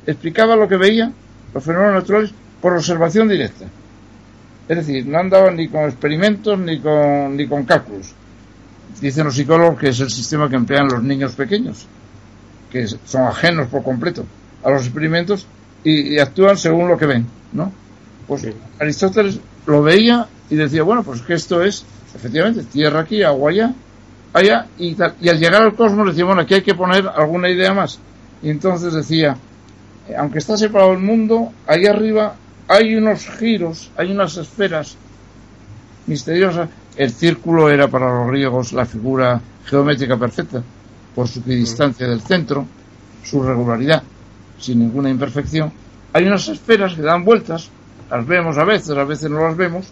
[0.05, 1.11] explicaba lo que veía,
[1.53, 3.65] los fenómenos naturales, por observación directa.
[4.69, 8.13] Es decir, no andaba ni con experimentos ni con, ni con cálculos.
[9.01, 11.87] Dicen los psicólogos que es el sistema que emplean los niños pequeños,
[12.71, 14.25] que son ajenos por completo
[14.63, 15.47] a los experimentos
[15.83, 17.71] y, y actúan según lo que ven, ¿no?
[18.27, 18.47] Pues
[18.79, 23.73] Aristóteles lo veía y decía, bueno, pues que esto es, efectivamente, tierra aquí, agua allá,
[24.33, 27.73] allá, y, y al llegar al cosmos decía, bueno, aquí hay que poner alguna idea
[27.73, 27.99] más.
[28.43, 29.35] Y entonces decía,
[30.07, 32.35] eh, aunque está separado el mundo, ahí arriba
[32.69, 34.95] hay unos giros, hay unas esferas
[36.05, 36.69] misteriosas.
[36.95, 40.61] El círculo era para los griegos la figura geométrica perfecta,
[41.15, 42.67] por su equidistancia del centro,
[43.23, 44.03] su regularidad,
[44.59, 45.73] sin ninguna imperfección.
[46.13, 47.71] Hay unas esferas que dan vueltas
[48.09, 49.87] las vemos a veces, a veces no las vemos,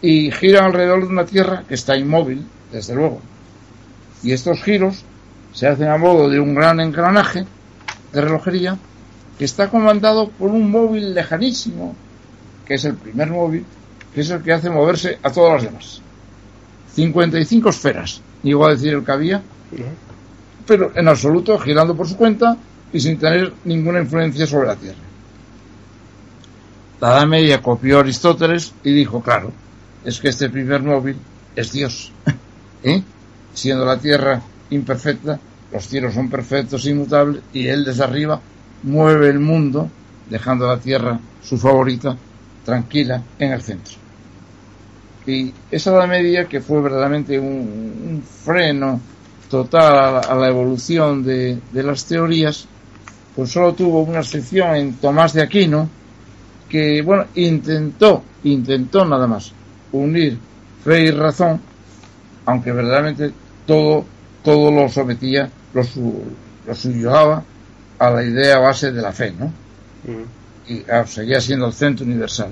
[0.00, 3.20] y giran alrededor de una Tierra que está inmóvil, desde luego.
[4.22, 5.04] Y estos giros
[5.52, 7.44] se hacen a modo de un gran engranaje
[8.12, 8.78] de relojería
[9.38, 11.94] que está comandado por un móvil lejanísimo,
[12.66, 13.64] que es el primer móvil,
[14.12, 16.02] que es el que hace moverse a todas las demás.
[16.94, 19.42] 55 esferas, llegó a decir el que había,
[20.66, 22.56] pero en absoluto girando por su cuenta
[22.92, 24.98] y sin tener ninguna influencia sobre la Tierra.
[27.00, 29.52] La Media copió a Aristóteles y dijo, claro,
[30.04, 31.16] es que este primer móvil
[31.54, 32.10] es Dios.
[32.82, 33.02] ¿Eh?
[33.54, 35.38] Siendo la Tierra imperfecta,
[35.72, 38.40] los cielos son perfectos, inmutables, y Él desde arriba
[38.82, 39.90] mueve el mundo,
[40.28, 42.16] dejando a la Tierra, su favorita,
[42.64, 43.94] tranquila en el centro.
[45.26, 49.00] Y esa Edad Media, que fue verdaderamente un, freno
[49.50, 52.66] total a la, evolución de, de las teorías,
[53.36, 55.88] pues solo tuvo una excepción en Tomás de Aquino,
[56.68, 59.52] que, bueno, intentó, intentó nada más
[59.92, 60.38] unir
[60.84, 61.60] fe y razón,
[62.44, 63.32] aunque verdaderamente
[63.66, 64.04] todo,
[64.42, 66.22] todo lo sometía, lo, su,
[66.66, 66.74] lo
[67.98, 69.52] a la idea base de la fe, ¿no?
[70.68, 72.50] Y ah, seguía siendo el centro universal.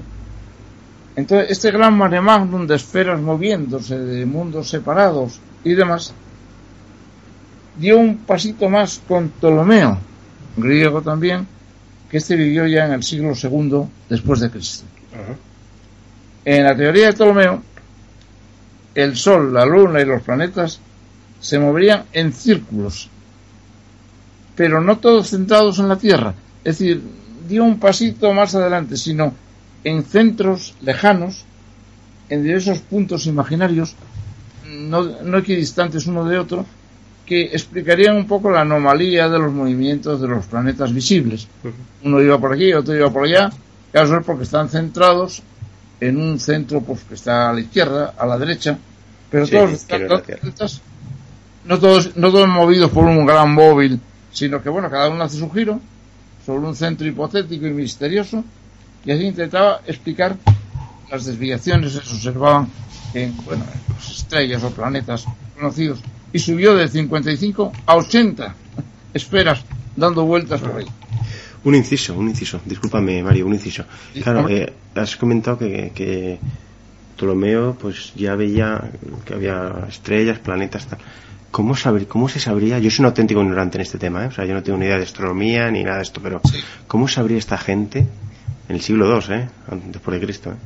[1.14, 6.12] Entonces, este gran mare magnum de esferas moviéndose, de mundos separados y demás,
[7.78, 9.98] dio un pasito más con Ptolomeo,
[10.56, 11.46] griego también,
[12.10, 14.84] que este vivió ya en el siglo II después de Cristo.
[16.44, 17.62] En la teoría de Ptolomeo,
[18.94, 20.80] el Sol, la Luna y los planetas
[21.40, 23.10] se moverían en círculos,
[24.56, 26.34] pero no todos centrados en la Tierra.
[26.64, 27.02] Es decir,
[27.48, 29.34] dio un pasito más adelante, sino
[29.84, 31.44] en centros lejanos,
[32.28, 33.94] en diversos puntos imaginarios,
[34.68, 36.66] no, no equidistantes uno de otro,
[37.24, 41.46] que explicarían un poco la anomalía de los movimientos de los planetas visibles.
[42.02, 43.50] Uno iba por aquí, otro iba por allá,
[43.92, 45.42] caso es porque están centrados
[46.00, 48.78] en un centro pues, que está a la izquierda, a la derecha,
[49.30, 50.06] pero todos están,
[51.64, 54.00] no todos, no todos movidos por un gran móvil,
[54.36, 55.80] sino que bueno, cada uno hace su giro
[56.44, 58.44] sobre un centro hipotético y misterioso,
[59.02, 60.36] y así intentaba explicar
[61.10, 62.68] las desviaciones que se observaban
[63.14, 63.64] en, bueno,
[63.98, 65.24] estrellas o planetas
[65.56, 66.00] conocidos,
[66.34, 68.54] y subió de 55 a 80
[69.14, 69.64] esferas
[69.96, 70.86] dando vueltas por ahí.
[71.64, 73.84] Un inciso, un inciso, discúlpame Mario, un inciso.
[74.22, 76.38] Claro, eh, has comentado que, que
[77.16, 78.90] Ptolomeo pues ya veía
[79.24, 80.98] que había estrellas, planetas, tal.
[81.56, 81.74] ¿Cómo,
[82.08, 82.78] ¿Cómo se sabría?
[82.80, 84.26] Yo soy un auténtico ignorante en este tema, ¿eh?
[84.26, 86.42] o sea, yo no tengo ni idea de astronomía ni nada de esto, pero
[86.86, 88.00] ¿cómo sabría esta gente
[88.68, 89.48] en el siglo II, ¿eh?
[89.86, 90.56] después de Cristo, ¿eh?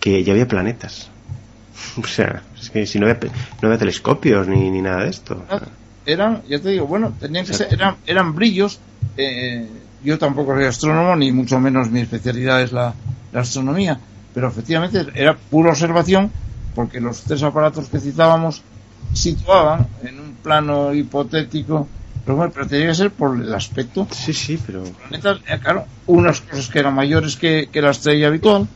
[0.00, 1.10] que ya había planetas?
[2.02, 3.20] O sea, es que si no había,
[3.62, 5.44] no había telescopios ni, ni nada de esto.
[5.48, 5.60] Ah,
[6.04, 8.80] eran, ya te digo, bueno, tenían que ser, eran, eran brillos.
[9.16, 9.64] Eh,
[10.02, 12.94] yo tampoco soy astrónomo, ni mucho menos mi especialidad es la,
[13.32, 14.00] la astronomía,
[14.34, 16.32] pero efectivamente era pura observación,
[16.74, 18.64] porque los tres aparatos que citábamos
[19.12, 21.88] situaban en un plano hipotético,
[22.24, 24.08] pero, bueno, pero tenía que ser por el aspecto.
[24.10, 24.82] Sí, sí, pero.
[24.82, 28.66] Planetas, eh, claro, unas cosas que eran mayores que, la estrella habitual,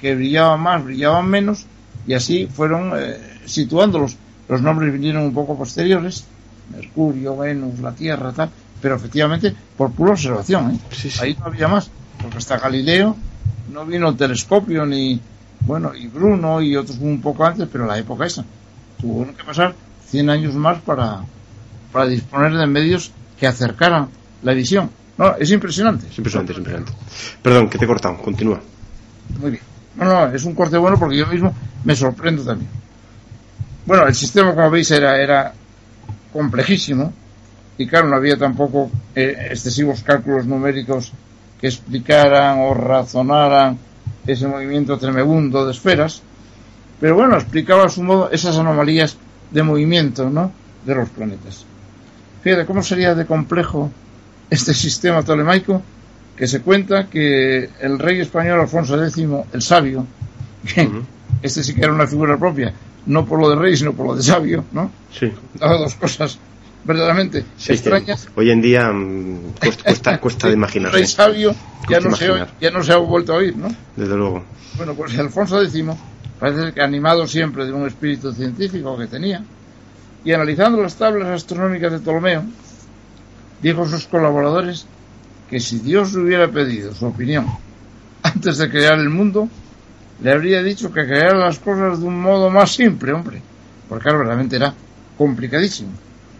[0.00, 1.66] que brillaban más, brillaban menos,
[2.06, 4.16] y así fueron eh, situándolos.
[4.48, 6.24] Los nombres vinieron un poco posteriores,
[6.74, 10.72] Mercurio, Venus, la Tierra, tal, pero efectivamente por pura observación.
[10.72, 11.10] ¿eh?
[11.20, 13.16] Ahí no había más, porque hasta Galileo
[13.72, 15.20] no vino el telescopio, ni,
[15.60, 18.44] bueno, y Bruno y otros un poco antes, pero la época esa.
[19.00, 19.74] Tuvo que pasar
[20.06, 21.20] 100 años más para,
[21.92, 24.08] para disponer de medios que acercaran
[24.42, 24.90] la visión.
[25.18, 26.06] No, es impresionante.
[26.08, 26.92] Es impresionante, es impresionante.
[27.42, 28.60] Perdón, que te he cortado, continúa.
[29.40, 29.62] Muy bien.
[29.96, 31.54] No, no, es un corte bueno porque yo mismo
[31.84, 32.70] me sorprendo también.
[33.86, 35.52] Bueno, el sistema, como veis, era, era
[36.32, 37.12] complejísimo
[37.78, 41.12] y claro, no había tampoco eh, excesivos cálculos numéricos
[41.60, 43.78] que explicaran o razonaran
[44.26, 46.22] ese movimiento tremebundo de esferas,
[47.00, 49.16] pero bueno, explicaba a su modo esas anomalías
[49.50, 50.52] de movimiento, ¿no?
[50.84, 51.64] De los planetas.
[52.42, 53.90] Fíjate cómo sería de complejo
[54.50, 55.82] este sistema tolemaico
[56.36, 60.06] que se cuenta que el rey español Alfonso X, el sabio,
[61.42, 62.72] este sí que era una figura propia,
[63.06, 64.90] no por lo de rey, sino por lo de sabio, ¿no?
[65.10, 65.32] Sí.
[65.58, 66.38] Daba dos cosas
[66.84, 67.44] verdaderamente.
[68.34, 70.92] Hoy en día mm, cuesta, cuesta, de imaginar.
[70.92, 71.54] El rey sabio
[71.88, 73.68] ya no, se, ya no se ha vuelto a oír, ¿no?
[73.96, 74.44] Desde luego.
[74.76, 75.84] Bueno, pues Alfonso X
[76.38, 79.42] parece que animado siempre de un espíritu científico que tenía,
[80.24, 82.44] y analizando las tablas astronómicas de Ptolomeo,
[83.62, 84.86] dijo a sus colaboradores
[85.48, 87.46] que si Dios le hubiera pedido su opinión
[88.22, 89.48] antes de crear el mundo,
[90.22, 93.40] le habría dicho que creara las cosas de un modo más simple, hombre,
[93.88, 94.74] porque claro, realmente era
[95.16, 95.90] complicadísimo.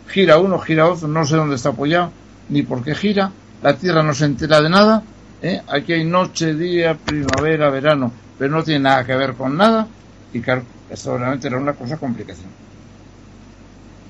[0.09, 2.11] Gira uno, gira otro, no sé dónde está apoyado,
[2.49, 3.33] ni por qué gira,
[3.63, 5.03] la Tierra no se entera de nada,
[5.43, 5.61] ¿eh?
[5.69, 9.87] aquí hay noche, día, primavera, verano, pero no tiene nada que ver con nada,
[10.33, 12.51] y claro, esto realmente era una cosa complicación.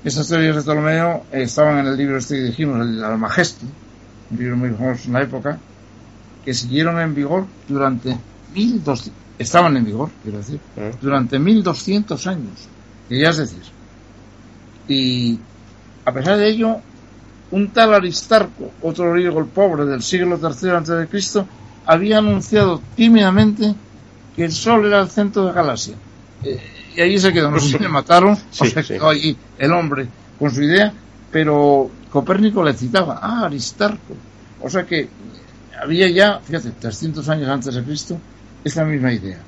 [0.03, 3.65] Esas teorías de Ptolomeo estaban en el libro este que dijimos, el Almagesto,
[4.31, 5.59] un libro muy famoso en la época,
[6.45, 8.17] que siguieron en vigor durante
[8.53, 10.91] 1200, estaban en vigor, quiero decir, ah.
[11.01, 12.67] durante 1200 años,
[13.09, 13.63] que ya es decir.
[14.87, 15.39] Y
[16.07, 16.77] a pesar de ello,
[17.51, 21.45] un tal Aristarco, otro griego el pobre del siglo III antes de Cristo,
[21.85, 23.75] había anunciado tímidamente
[24.33, 25.95] que el Sol era el centro de Galaxia.
[26.45, 26.61] Eh,
[26.95, 30.07] y ahí se quedó, no sé si le mataron, o se quedó allí el hombre
[30.39, 30.93] con su idea,
[31.29, 34.15] pero Copérnico le citaba, ah, Aristarco.
[34.61, 35.09] O sea que
[35.77, 38.17] había ya, fíjate, 300 años antes de Cristo,
[38.63, 39.39] esta misma idea.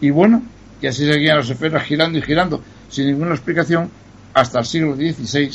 [0.00, 0.40] Y bueno,
[0.80, 3.90] y así seguían las esferas girando y girando, sin ninguna explicación,
[4.32, 5.50] hasta el siglo XVI,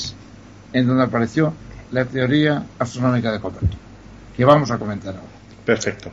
[0.76, 1.53] en donde apareció
[1.91, 3.78] la teoría astronómica de Copérnico.
[4.36, 5.30] que vamos a comentar ahora.
[5.63, 6.11] Perfecto.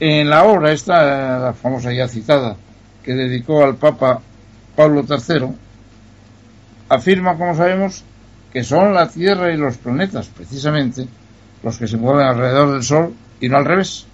[0.00, 2.56] En la obra esta, la famosa ya citada,
[3.04, 4.20] que dedicó al Papa
[4.74, 5.46] Pablo III,
[6.88, 8.02] afirma, como sabemos,
[8.52, 11.06] que son la Tierra y los planetas, precisamente,
[11.62, 14.06] los que se mueven alrededor del Sol y no al revés.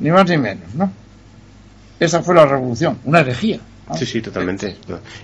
[0.00, 0.90] ni más ni menos, ¿no?
[2.00, 3.60] Esa fue la revolución, una herejía.
[3.94, 4.76] Sí, sí, totalmente.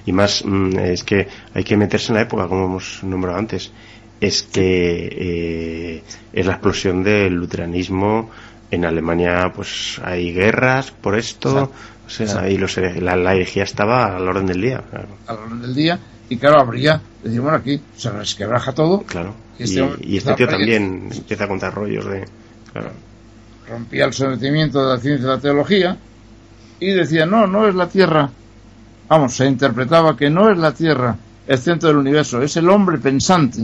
[0.06, 3.72] Y más, mm, es que hay que meterse en la época, como hemos nombrado antes.
[4.20, 6.02] Es que eh,
[6.32, 8.30] es la explosión del luteranismo.
[8.70, 11.72] En Alemania, pues hay guerras por esto.
[12.06, 14.82] O sea, ahí los, la, la, herejía estaba a la orden del día.
[15.26, 15.98] A la orden del día.
[16.28, 19.02] Y claro, habría, decir, bueno, aquí se resquebraja todo.
[19.02, 19.34] Claro.
[19.58, 22.24] Y este, y, este tío también empieza a contar rollos de.
[22.72, 22.92] Claro.
[23.68, 25.98] Rompía el sometimiento de la ciencia y la teología
[26.82, 28.30] y decía, no, no es la Tierra.
[29.12, 31.14] Vamos, se interpretaba que no es la Tierra
[31.46, 33.58] el centro del universo, es el hombre pensante,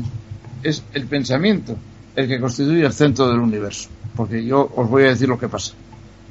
[0.63, 1.75] es el pensamiento
[2.15, 3.89] el que constituye el centro del universo.
[4.15, 5.73] Porque yo os voy a decir lo que pasa.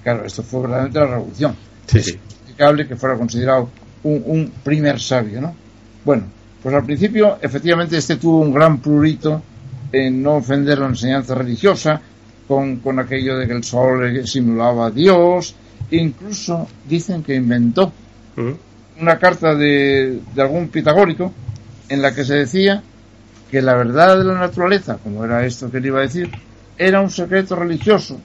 [0.04, 1.56] Claro, esto fue verdaderamente la revolución.
[1.88, 3.72] Sí, es explicable que fuera considerado
[4.04, 5.56] un, un, primer sabio, ¿no?
[6.06, 6.26] Bueno,
[6.62, 9.42] pues al principio, efectivamente, este tuvo un gran prurito
[9.92, 12.00] en no ofender la enseñanza religiosa,
[12.48, 15.56] con, con aquello de que el sol simulaba a Dios,
[15.90, 17.92] incluso dicen que inventó
[19.00, 21.34] una carta de, algún pitagórico
[21.90, 22.82] en la que se decía
[23.50, 26.30] que la verdad de la naturaleza, como era esto que él iba a decir,
[26.78, 28.20] era un secreto religioso,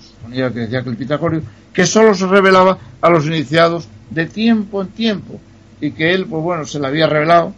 [0.00, 4.82] suponía que decía que el pitagórico, que solo se revelaba a los iniciados de tiempo
[4.82, 5.40] en tiempo
[5.80, 7.54] y que él, pues bueno, se la había revelado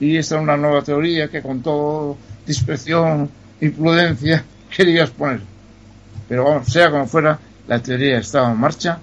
[0.00, 3.30] y esta era una nueva teoría que con todo discreción
[3.60, 4.44] y prudencia
[4.76, 5.40] quería exponer.
[6.28, 8.98] Pero vamos, sea como fuera, la teoría estaba en marcha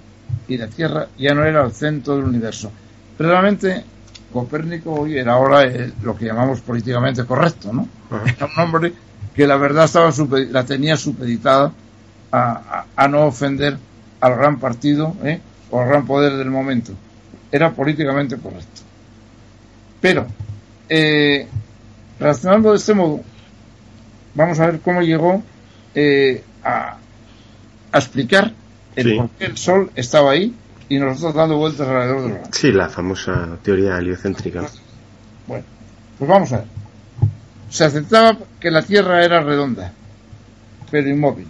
[0.47, 2.71] y la Tierra ya no era el centro del universo.
[3.17, 3.83] Pero realmente
[4.31, 5.63] Copérnico hoy era ahora
[6.03, 7.87] lo que llamamos políticamente correcto, ¿no?
[8.25, 8.93] Era un hombre
[9.33, 10.11] que la verdad estaba
[10.49, 11.71] la tenía supeditada
[12.31, 13.77] a, a, no ofender
[14.19, 15.39] al gran partido ¿eh?
[15.71, 16.91] o al gran poder del momento.
[17.51, 18.81] Era políticamente correcto.
[20.01, 20.27] Pero,
[20.89, 21.47] eh,
[22.19, 23.21] razonando de este modo,
[24.33, 25.41] vamos a ver cómo llegó
[25.93, 26.97] eh, a,
[27.91, 28.51] a explicar
[28.95, 29.17] el Sí.
[29.17, 30.53] por qué el Sol estaba ahí
[30.89, 32.41] y nosotros dando vueltas alrededor del.
[32.51, 34.65] Sí, la famosa teoría heliocéntrica.
[35.47, 35.65] Bueno,
[36.17, 36.67] pues vamos a ver.
[37.69, 39.91] Se aceptaba que la Tierra era redonda,
[40.91, 41.47] pero inmóvil.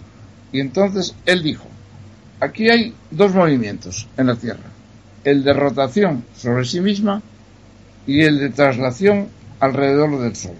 [0.52, 1.66] Y entonces él dijo,
[2.40, 4.70] aquí hay dos movimientos en la Tierra,
[5.24, 7.22] el de rotación sobre sí misma
[8.06, 9.28] y el de traslación
[9.60, 10.54] alrededor del Sol.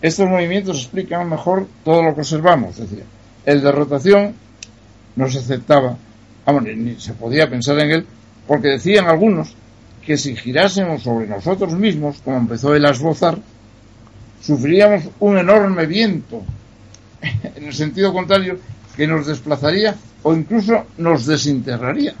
[0.00, 3.04] Estos movimientos explican mejor todo lo que observamos, decía.
[3.44, 4.34] El de rotación
[5.16, 5.96] no se aceptaba,
[6.44, 8.06] vamos, ni, ni se podía pensar en él,
[8.46, 9.54] porque decían algunos
[10.04, 13.38] que si girásemos sobre nosotros mismos, como empezó él a esbozar,
[14.40, 16.42] sufriríamos un enorme viento,
[17.22, 18.58] en el sentido contrario,
[18.96, 22.14] que nos desplazaría o incluso nos desintegraría.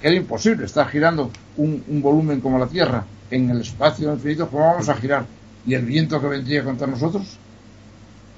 [0.00, 4.48] Que era imposible estar girando un, un volumen como la Tierra en el espacio infinito,
[4.48, 5.24] ¿cómo vamos a girar?
[5.66, 7.38] ¿Y el viento que vendría contra nosotros?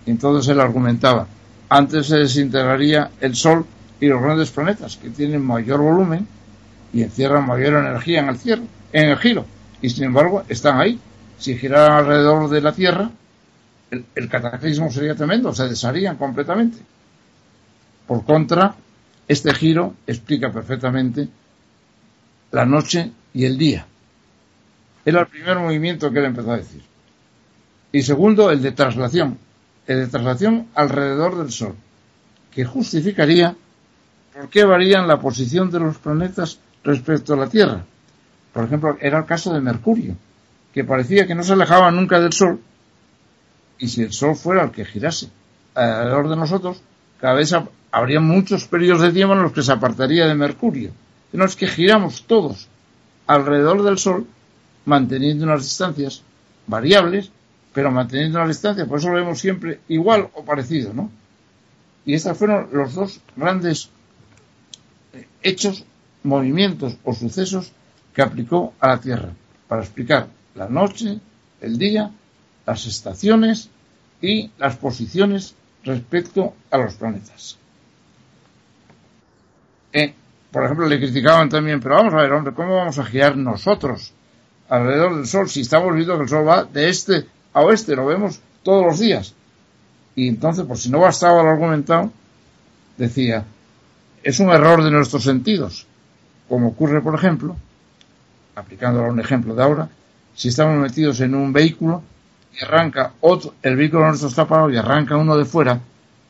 [0.07, 1.27] Entonces él argumentaba,
[1.69, 3.65] antes se desintegraría el Sol
[4.01, 6.27] y los grandes planetas, que tienen mayor volumen
[6.93, 9.47] y encierran mayor energía en el, cierre, en el giro.
[9.81, 10.99] Y sin embargo, están ahí.
[11.39, 13.11] Si giraran alrededor de la Tierra,
[13.91, 16.79] el cataclismo sería tremendo, se desharían completamente.
[18.07, 18.75] Por contra,
[19.27, 21.29] este giro explica perfectamente
[22.53, 23.87] la noche y el día.
[25.05, 26.83] Era el primer movimiento que él empezó a decir.
[27.93, 29.39] Y segundo, el de traslación.
[29.87, 31.75] El de traslación alrededor del Sol,
[32.51, 33.55] que justificaría
[34.35, 37.85] por qué varían la posición de los planetas respecto a la Tierra.
[38.53, 40.17] Por ejemplo, era el caso de Mercurio,
[40.73, 42.61] que parecía que no se alejaba nunca del Sol,
[43.79, 45.29] y si el Sol fuera el que girase
[45.75, 46.83] alrededor de nosotros,
[47.21, 47.55] cada vez
[47.93, 50.91] habría muchos periodos de tiempo en los que se apartaría de Mercurio.
[51.33, 52.69] No es que giramos todos
[53.27, 54.27] alrededor del Sol,
[54.85, 56.23] manteniendo unas distancias
[56.67, 57.31] variables,
[57.73, 61.11] pero manteniendo una distancia, por eso lo vemos siempre igual o parecido, ¿no?
[62.05, 63.91] Y estos fueron los dos grandes
[65.45, 65.85] hechos,
[66.25, 67.71] movimientos o sucesos
[68.13, 69.31] que aplicó a la Tierra
[69.69, 71.21] para explicar la noche,
[71.61, 72.11] el día,
[72.67, 73.69] las estaciones
[74.21, 77.59] y las posiciones respecto a los planetas.
[79.93, 80.15] Eh,
[80.51, 84.13] por ejemplo, le criticaban también, pero vamos a ver, hombre, ¿cómo vamos a girar nosotros
[84.69, 88.07] alrededor del Sol si estamos viendo que el Sol va de este a oeste, lo
[88.07, 89.35] vemos todos los días?
[90.17, 92.13] Y entonces, por si no bastaba lo argumentado,
[92.97, 93.45] decía,
[94.25, 95.87] es un error de nuestros sentidos,
[96.49, 97.57] como ocurre, por ejemplo,
[98.57, 99.89] aplicándolo a un ejemplo de ahora,
[100.35, 102.03] si estamos metidos en un vehículo
[102.59, 105.79] y arranca otro, el vehículo nuestro está parado y arranca uno de fuera,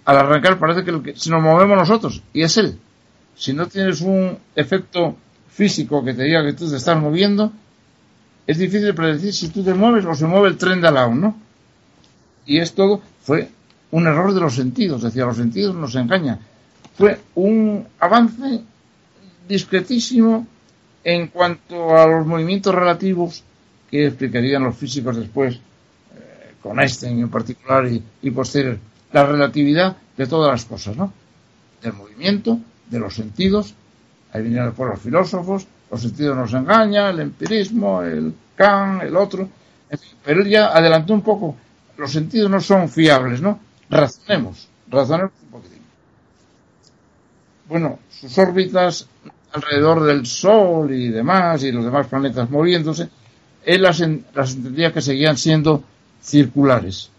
[0.05, 2.78] al arrancar parece que, si nos movemos nosotros, y es él.
[3.36, 5.16] Si no tienes un efecto
[5.49, 7.53] físico que te diga que tú te estás moviendo,
[8.47, 11.14] es difícil predecir si tú te mueves o se mueve el tren de al lado,
[11.14, 11.36] ¿no?
[12.45, 13.49] Y esto fue
[13.92, 16.40] un error de los sentidos, decía, los sentidos nos engañan.
[16.97, 18.62] Fue un avance
[19.49, 20.47] discretísimo
[21.03, 23.42] en cuanto a los movimientos relativos
[23.90, 27.86] que explicarían los físicos después, eh, con Einstein en particular
[28.22, 28.78] y, posterior,
[29.12, 31.12] la relatividad de todas las cosas, ¿no?
[31.82, 33.74] Del movimiento, de los sentidos,
[34.32, 39.49] ahí vinieron por los filósofos, los sentidos nos engañan, el empirismo, el Kant, el otro,
[40.24, 41.57] pero ya adelantó un poco,
[41.97, 43.61] los sentidos no son fiables, ¿no?
[43.90, 45.84] Razonemos, razonemos un poquitín.
[47.68, 49.08] Bueno, sus órbitas
[49.52, 53.08] alrededor del Sol y demás, y los demás planetas moviéndose,
[53.64, 55.82] él las, entendía que seguían siendo
[56.20, 57.10] circulares.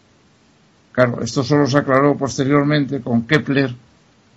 [0.92, 3.74] Claro, esto solo se aclaró posteriormente con Kepler,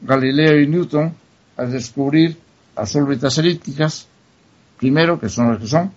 [0.00, 1.12] Galileo y Newton
[1.56, 2.36] al descubrir
[2.76, 4.06] las órbitas elípticas,
[4.78, 5.92] primero, que son las que son,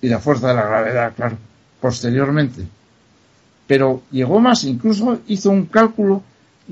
[0.00, 1.36] y la fuerza de la gravedad, claro,
[1.80, 2.66] posteriormente.
[3.66, 6.22] Pero llegó más, incluso hizo un cálculo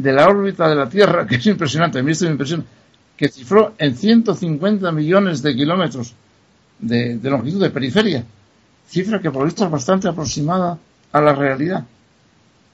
[0.03, 2.65] de la órbita de la Tierra, que es impresionante, a mí esto me impresiona,
[3.17, 6.15] que cifró en 150 millones de kilómetros
[6.79, 8.25] de, longitud de periferia,
[8.89, 10.79] cifra que por visto es bastante aproximada
[11.13, 11.85] a la realidad.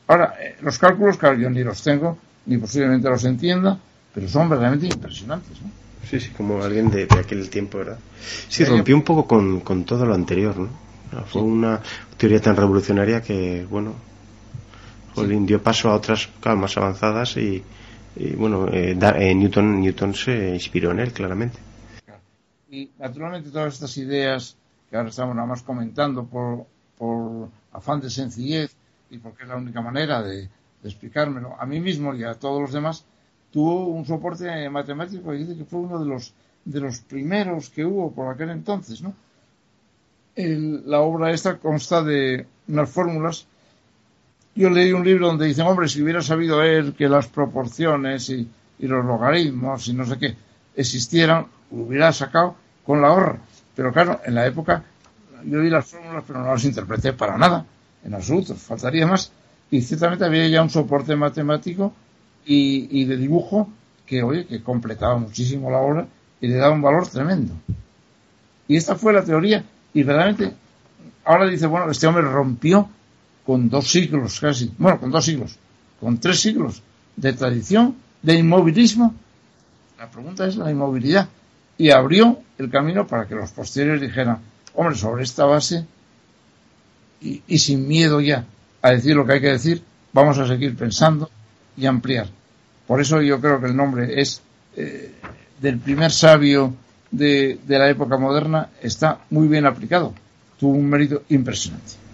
[0.06, 2.16] Ahora, eh, los cálculos, claro, yo ni los tengo,
[2.46, 3.76] ni posiblemente los entienda,
[4.14, 5.60] pero son verdaderamente impresionantes.
[5.60, 5.70] ¿no?
[6.08, 7.98] Sí, sí, como alguien de, aquel tiempo, ¿verdad?
[8.48, 10.86] Sí, rompió un poco con, con todo lo anterior, ¿no?
[11.26, 11.80] Fue una
[12.16, 13.94] teoría tan revolucionaria que, bueno,
[15.24, 17.62] dio paso a otras más avanzadas y,
[18.36, 21.58] bueno, eh, eh, Newton, Newton se inspiró en él, claramente.
[22.70, 24.56] Y naturalmente todas estas ideas
[24.90, 28.74] que ahora estamos nada más comentando por, por afán de sencillez
[29.10, 30.48] y porque es la única manera de,
[30.86, 33.04] explicármelo a mí mismo y a todos los demás,
[33.50, 37.84] tuvo un soporte matemático y dice que fue uno de los, de los primeros que
[37.84, 39.14] hubo por aquel entonces, ¿no?
[40.36, 43.46] la obra esta consta de unas fórmulas.
[44.56, 48.48] Yo leí un libro donde dicen, hombre, si hubiera sabido él que las proporciones y,
[48.78, 50.34] los logaritmos y no sé qué
[50.74, 53.38] existieran, hubiera sacado con la horra.
[53.74, 54.82] Pero claro, en la época
[55.44, 57.64] yo vi las fórmulas, pero no las interpreté para nada,
[58.02, 59.30] en absoluto, faltaría más
[59.70, 61.92] y ciertamente había ya un soporte matemático
[62.44, 63.68] y, de dibujo
[64.06, 66.06] que, oye, que completaba muchísimo la obra
[66.40, 67.54] y le daba un valor tremendo.
[68.68, 70.54] Y esta fue la teoría y verdaderamente
[71.24, 72.88] ahora dice, bueno, este hombre rompió
[73.46, 75.56] con dos siglos casi, bueno, con dos siglos,
[76.00, 76.82] con tres siglos
[77.14, 79.14] de tradición, de inmovilismo.
[79.98, 81.28] La pregunta es la inmovilidad.
[81.78, 84.38] Y abrió el camino para que los posteriores dijeran,
[84.74, 85.86] hombre, sobre esta base
[87.20, 88.44] y sin miedo ya
[88.86, 89.82] a decir lo que hay que decir,
[90.12, 91.28] vamos a seguir pensando
[91.76, 92.28] y ampliar.
[92.86, 94.40] Por eso yo creo que el nombre es
[94.76, 95.12] eh,
[95.60, 96.72] del primer sabio
[97.10, 100.14] de, de, la época moderna está muy bien aplicado.
[100.58, 102.05] Tuvo un mérito impresionante.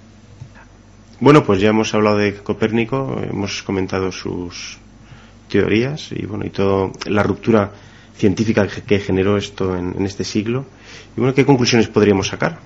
[1.23, 4.79] Bueno, pues ya hemos hablado de Copérnico, hemos comentado sus
[5.49, 7.71] teorías y bueno y todo la ruptura
[8.17, 10.65] científica que generó esto en, en este siglo.
[11.17, 12.59] Y bueno, ¿qué conclusiones podríamos sacar?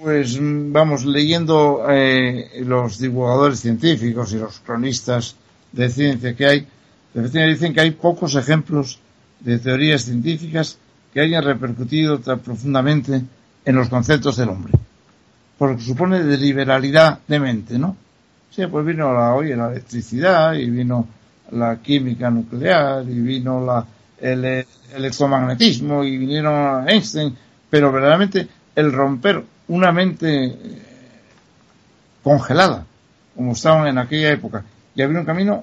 [0.00, 5.34] Pues vamos, leyendo eh, los divulgadores científicos y los cronistas
[5.72, 6.68] de ciencia que hay,
[7.14, 9.00] dicen que hay pocos ejemplos
[9.40, 10.78] de teorías científicas
[11.12, 13.22] que hayan repercutido tan profundamente
[13.64, 14.74] en los conceptos del hombre.
[15.62, 17.96] Porque supone de liberalidad de mente, ¿no?
[18.50, 21.06] Sí, pues vino la, oye, la electricidad y vino
[21.52, 23.86] la química nuclear y vino la,
[24.18, 27.36] el electromagnetismo y vinieron Einstein,
[27.70, 30.82] pero verdaderamente el romper una mente eh,
[32.24, 32.84] congelada,
[33.36, 34.64] como estaban en aquella época,
[34.96, 35.62] y había un camino,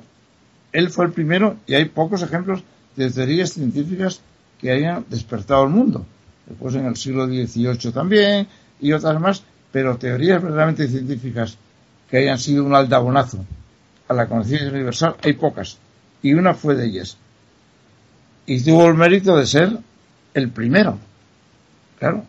[0.71, 2.63] él fue el primero, y hay pocos ejemplos
[2.95, 4.21] de teorías científicas
[4.61, 6.05] que hayan despertado el mundo.
[6.45, 8.47] Después en el siglo XVIII también,
[8.79, 11.57] y otras más, pero teorías verdaderamente científicas
[12.09, 13.45] que hayan sido un aldabonazo
[14.07, 15.78] a la conciencia universal, hay pocas.
[16.22, 17.17] Y una fue de ellas.
[18.45, 19.78] Y tuvo el mérito de ser
[20.34, 20.97] el primero.
[21.99, 22.26] Claro,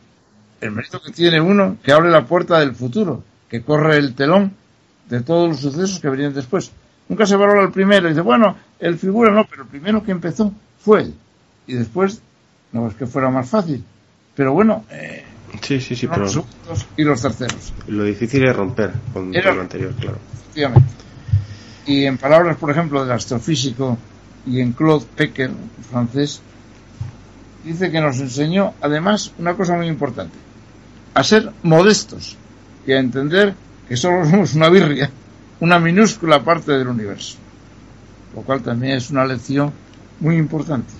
[0.60, 4.52] el mérito que tiene uno que abre la puerta del futuro, que corre el telón
[5.08, 6.70] de todos los sucesos que venían después.
[7.08, 10.12] Nunca se valora el primero y dice, bueno, el figura no, pero el primero que
[10.12, 11.14] empezó fue él.
[11.66, 12.20] Y después,
[12.72, 13.84] no es que fuera más fácil,
[14.34, 15.24] pero bueno, eh,
[15.60, 16.24] sí, sí, sí, pero...
[16.24, 16.44] los
[16.96, 17.72] y los terceros.
[17.86, 20.18] Lo difícil es romper con, lo anterior, claro.
[20.40, 20.90] Efectivamente.
[21.86, 23.98] Y en palabras, por ejemplo, del astrofísico
[24.46, 25.50] y en Claude Pecker,
[25.90, 26.40] francés,
[27.64, 30.36] dice que nos enseñó además una cosa muy importante
[31.14, 32.36] a ser modestos
[32.86, 33.54] y a entender
[33.88, 35.10] que solo somos una birria,
[35.60, 37.36] una minúscula parte del universo.
[38.34, 39.72] Lo cual también es una lección
[40.20, 40.92] muy importante.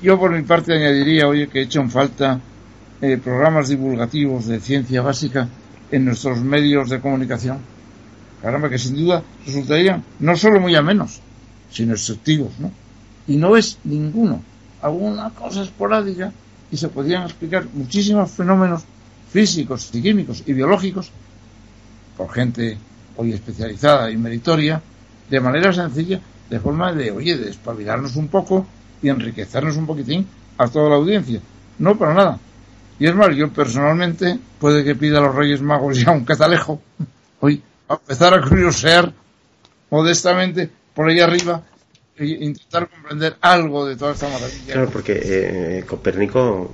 [0.00, 2.40] Yo por mi parte añadiría, oye, que he hecho en falta
[3.00, 5.48] eh, programas divulgativos de ciencia básica
[5.90, 7.58] en nuestros medios de comunicación.
[8.42, 11.20] Caramba, que sin duda resultarían no solo muy a menos,
[11.70, 12.70] sino exhaustivos, ¿no?
[13.26, 14.42] Y no es ninguno.
[14.80, 16.32] Alguna cosa esporádica
[16.70, 18.84] y se podrían explicar muchísimos fenómenos
[19.30, 21.10] físicos y químicos y biológicos
[22.16, 22.78] por gente
[23.16, 24.80] hoy especializada y meritoria
[25.28, 28.66] de manera sencilla, de forma de, oye, de espabilarnos un poco
[29.02, 30.26] y enriquecernos un poquitín
[30.56, 31.40] a toda la audiencia.
[31.78, 32.38] No para nada.
[32.98, 36.82] Y es más, yo personalmente puede que pida a los Reyes Magos ya un catalejo,
[37.40, 39.12] hoy, a empezar a curiosear
[39.90, 41.62] modestamente por ahí arriba
[42.16, 44.72] e intentar comprender algo de toda esta maravilla.
[44.72, 46.72] Claro, porque eh, Copérnico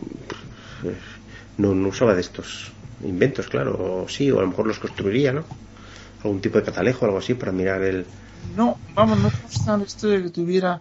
[1.59, 2.73] no, no, usaba de estos
[3.05, 5.45] inventos, claro, o sí, o a lo mejor los construiría, ¿no?
[6.23, 8.07] Algún tipo de catalejo algo así para mirar el...
[8.57, 10.81] No, vamos, no consta la historia que tuviera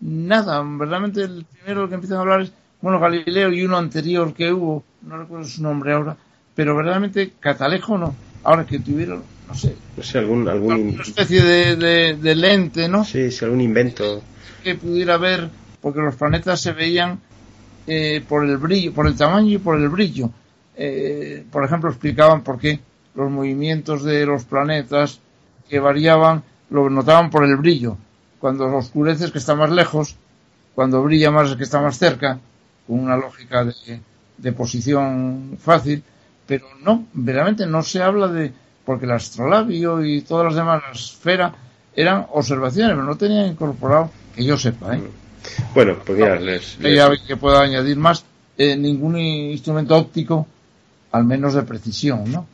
[0.00, 0.62] nada.
[0.62, 2.52] Verdaderamente el primero que empiezan a hablar es,
[2.86, 6.16] bueno, Galileo y uno anterior que hubo, no recuerdo su nombre ahora,
[6.54, 8.14] pero verdaderamente catalejo no.
[8.44, 9.74] Ahora que tuvieron, no sé.
[9.96, 10.48] No sé, algún...
[10.48, 13.02] algún especie de, de, de lente, ¿no?
[13.02, 14.22] Sí, sí, algún invento.
[14.62, 17.18] Que pudiera ver, porque los planetas se veían
[17.88, 20.30] eh, por el brillo, por el tamaño y por el brillo.
[20.76, 22.78] Eh, por ejemplo, explicaban por qué
[23.16, 25.18] los movimientos de los planetas
[25.68, 27.96] que variaban lo notaban por el brillo.
[28.38, 30.14] Cuando oscurece es que está más lejos,
[30.76, 32.38] cuando brilla más es que está más cerca,
[32.86, 34.00] con una lógica de,
[34.38, 36.02] de posición fácil,
[36.46, 38.52] pero no, verdaderamente no se habla de,
[38.84, 41.54] porque el astrolabio y todas las demás, la esfera,
[41.94, 45.02] eran observaciones, pero no tenían incorporado, que yo sepa, ¿eh?
[45.74, 48.24] Bueno, pues mira, les, les- Ya que puedo añadir más,
[48.58, 50.46] eh, ningún instrumento óptico,
[51.12, 52.46] al menos de precisión, ¿no?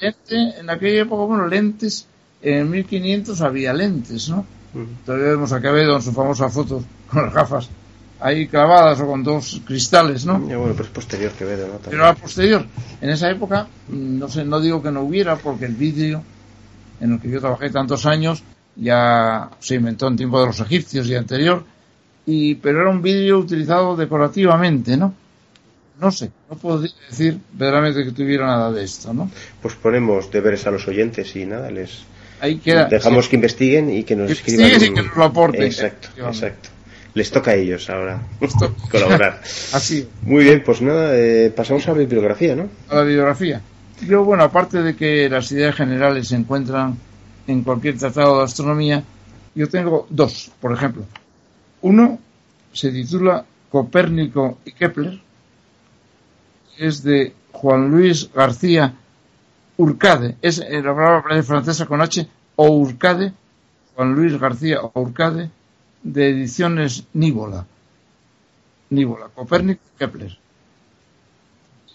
[0.00, 2.06] Lente, en aquella época, bueno, lentes,
[2.42, 4.44] en 1500 había lentes, ¿no?
[5.04, 7.68] Todavía vemos a Quevedo en su famosa foto con las gafas
[8.20, 10.48] ahí clavadas o con dos cristales, ¿no?
[10.48, 11.72] Ya, bueno, pues posterior que veo, ¿no?
[11.74, 11.90] También.
[11.90, 12.64] Pero a posterior,
[13.00, 16.22] en esa época, mm, no sé, no digo que no hubiera, porque el vídeo
[17.00, 18.42] en el que yo trabajé tantos años
[18.76, 21.64] ya se inventó en tiempo de los egipcios y anterior,
[22.26, 25.14] y, pero era un vídeo utilizado decorativamente, ¿no?
[26.00, 29.30] No sé, no puedo decir verdaderamente que tuviera nada de esto, ¿no?
[29.60, 32.04] Pues ponemos deberes a los oyentes y nada, les
[32.40, 32.84] Ahí queda.
[32.84, 33.30] dejamos sí.
[33.30, 34.66] que investiguen y que nos Que escriban.
[34.66, 35.62] investiguen y que nos lo aporten.
[35.62, 36.68] Exacto, exacto.
[37.18, 38.22] Les toca a ellos ahora
[38.92, 39.40] colaborar.
[39.72, 42.68] Así, Muy bien, pues nada, eh, pasamos a la bibliografía, ¿no?
[42.88, 43.60] a la bibliografía.
[44.06, 46.96] Yo, bueno, aparte de que las ideas generales se encuentran
[47.48, 49.02] en cualquier tratado de astronomía,
[49.52, 51.06] yo tengo dos, por ejemplo.
[51.82, 52.20] Uno
[52.72, 55.18] se titula Copérnico y Kepler,
[56.78, 58.94] es de Juan Luis García
[59.76, 63.32] Urcade, es eh, la palabra francesa con H, o Urcade,
[63.96, 65.50] Juan Luis García Urcade,
[66.02, 67.66] de ediciones Níbola.
[68.90, 70.38] Níbola, Copérnico Kepler.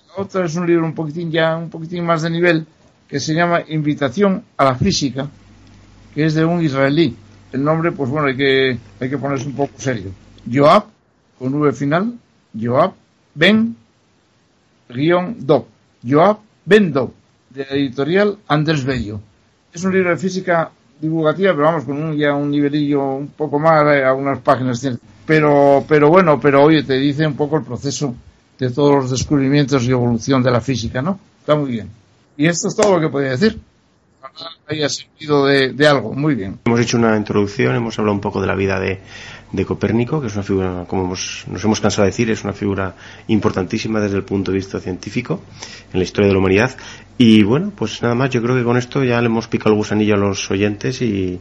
[0.10, 2.68] La otra es un libro un poquitín ya, un poquitín más de nivel,
[3.08, 5.28] que se llama Invitación a la Física,
[6.14, 7.16] que es de un israelí.
[7.52, 10.12] El nombre, pues bueno, hay que, hay que ponerse un poco serio.
[10.52, 10.86] Joab,
[11.40, 12.18] con V final,
[12.60, 12.94] Joab
[13.36, 13.76] Ben,
[14.90, 15.66] guion Dob.
[16.08, 17.12] Joab Ben Dob,
[17.50, 19.20] de la editorial Andrés Bello.
[19.72, 20.72] Es un libro de física
[21.04, 24.98] divulgativa, pero vamos, con un, ya un nivelillo un poco más, eh, algunas páginas tiene.
[25.26, 28.16] Pero, pero bueno, pero oye, te dice un poco el proceso
[28.58, 31.20] de todos los descubrimientos y evolución de la física, ¿no?
[31.40, 31.90] Está muy bien.
[32.38, 33.60] Y esto es todo lo que podía decir.
[34.22, 36.14] Ojalá haya servido de, de algo.
[36.14, 36.60] Muy bien.
[36.66, 39.02] Hemos hecho una introducción, hemos hablado un poco de la vida de,
[39.54, 42.52] de Copérnico, que es una figura, como hemos- nos hemos cansado de decir, es una
[42.54, 42.96] figura
[43.28, 45.42] importantísima desde el punto de vista científico
[45.94, 46.76] en la historia de la humanidad.
[47.18, 49.78] Y bueno, pues nada más, yo creo que con esto ya le hemos picado el
[49.78, 51.40] gusanillo a los oyentes y,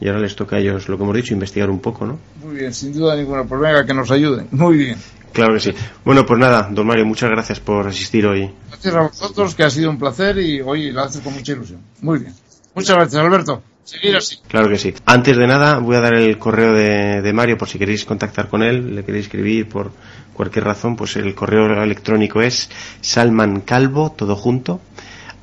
[0.00, 2.18] y ahora les toca a ellos, lo que hemos dicho, investigar un poco, ¿no?
[2.44, 3.44] Muy bien, sin duda ninguna.
[3.44, 4.46] Pues venga, que nos ayuden.
[4.52, 4.98] Muy bien.
[5.32, 5.72] Claro que sí.
[6.04, 8.48] Bueno, pues nada, don Mario, muchas gracias por asistir hoy.
[8.68, 11.80] Gracias a vosotros, que ha sido un placer y hoy lo haces con mucha ilusión.
[12.02, 12.34] Muy bien.
[12.74, 13.62] Muchas gracias, Alberto.
[13.84, 14.38] Seguir así.
[14.48, 14.94] Claro que sí.
[15.04, 18.48] Antes de nada, voy a dar el correo de, de Mario por si queréis contactar
[18.48, 19.92] con él, le queréis escribir por
[20.32, 22.70] cualquier razón, pues el correo electrónico es
[23.02, 24.80] salmancalvo, todo junto,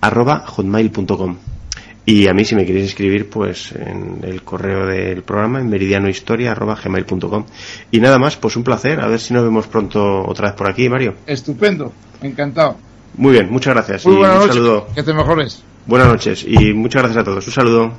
[0.01, 1.37] arroba hotmail.com.
[2.03, 6.51] Y a mí, si me queréis escribir, pues en el correo del programa, en meridianohistoria,
[6.51, 7.45] arroba gmail.com.
[7.91, 8.99] Y nada más, pues un placer.
[9.01, 11.15] A ver si nos vemos pronto otra vez por aquí, Mario.
[11.27, 11.93] Estupendo.
[12.21, 12.75] Encantado.
[13.17, 14.05] Muy bien, muchas gracias.
[14.05, 14.55] Muy y buenas un noches.
[14.55, 14.87] saludo.
[14.95, 15.63] Que te mejores.
[15.85, 17.45] Buenas noches y muchas gracias a todos.
[17.45, 17.93] Un saludo.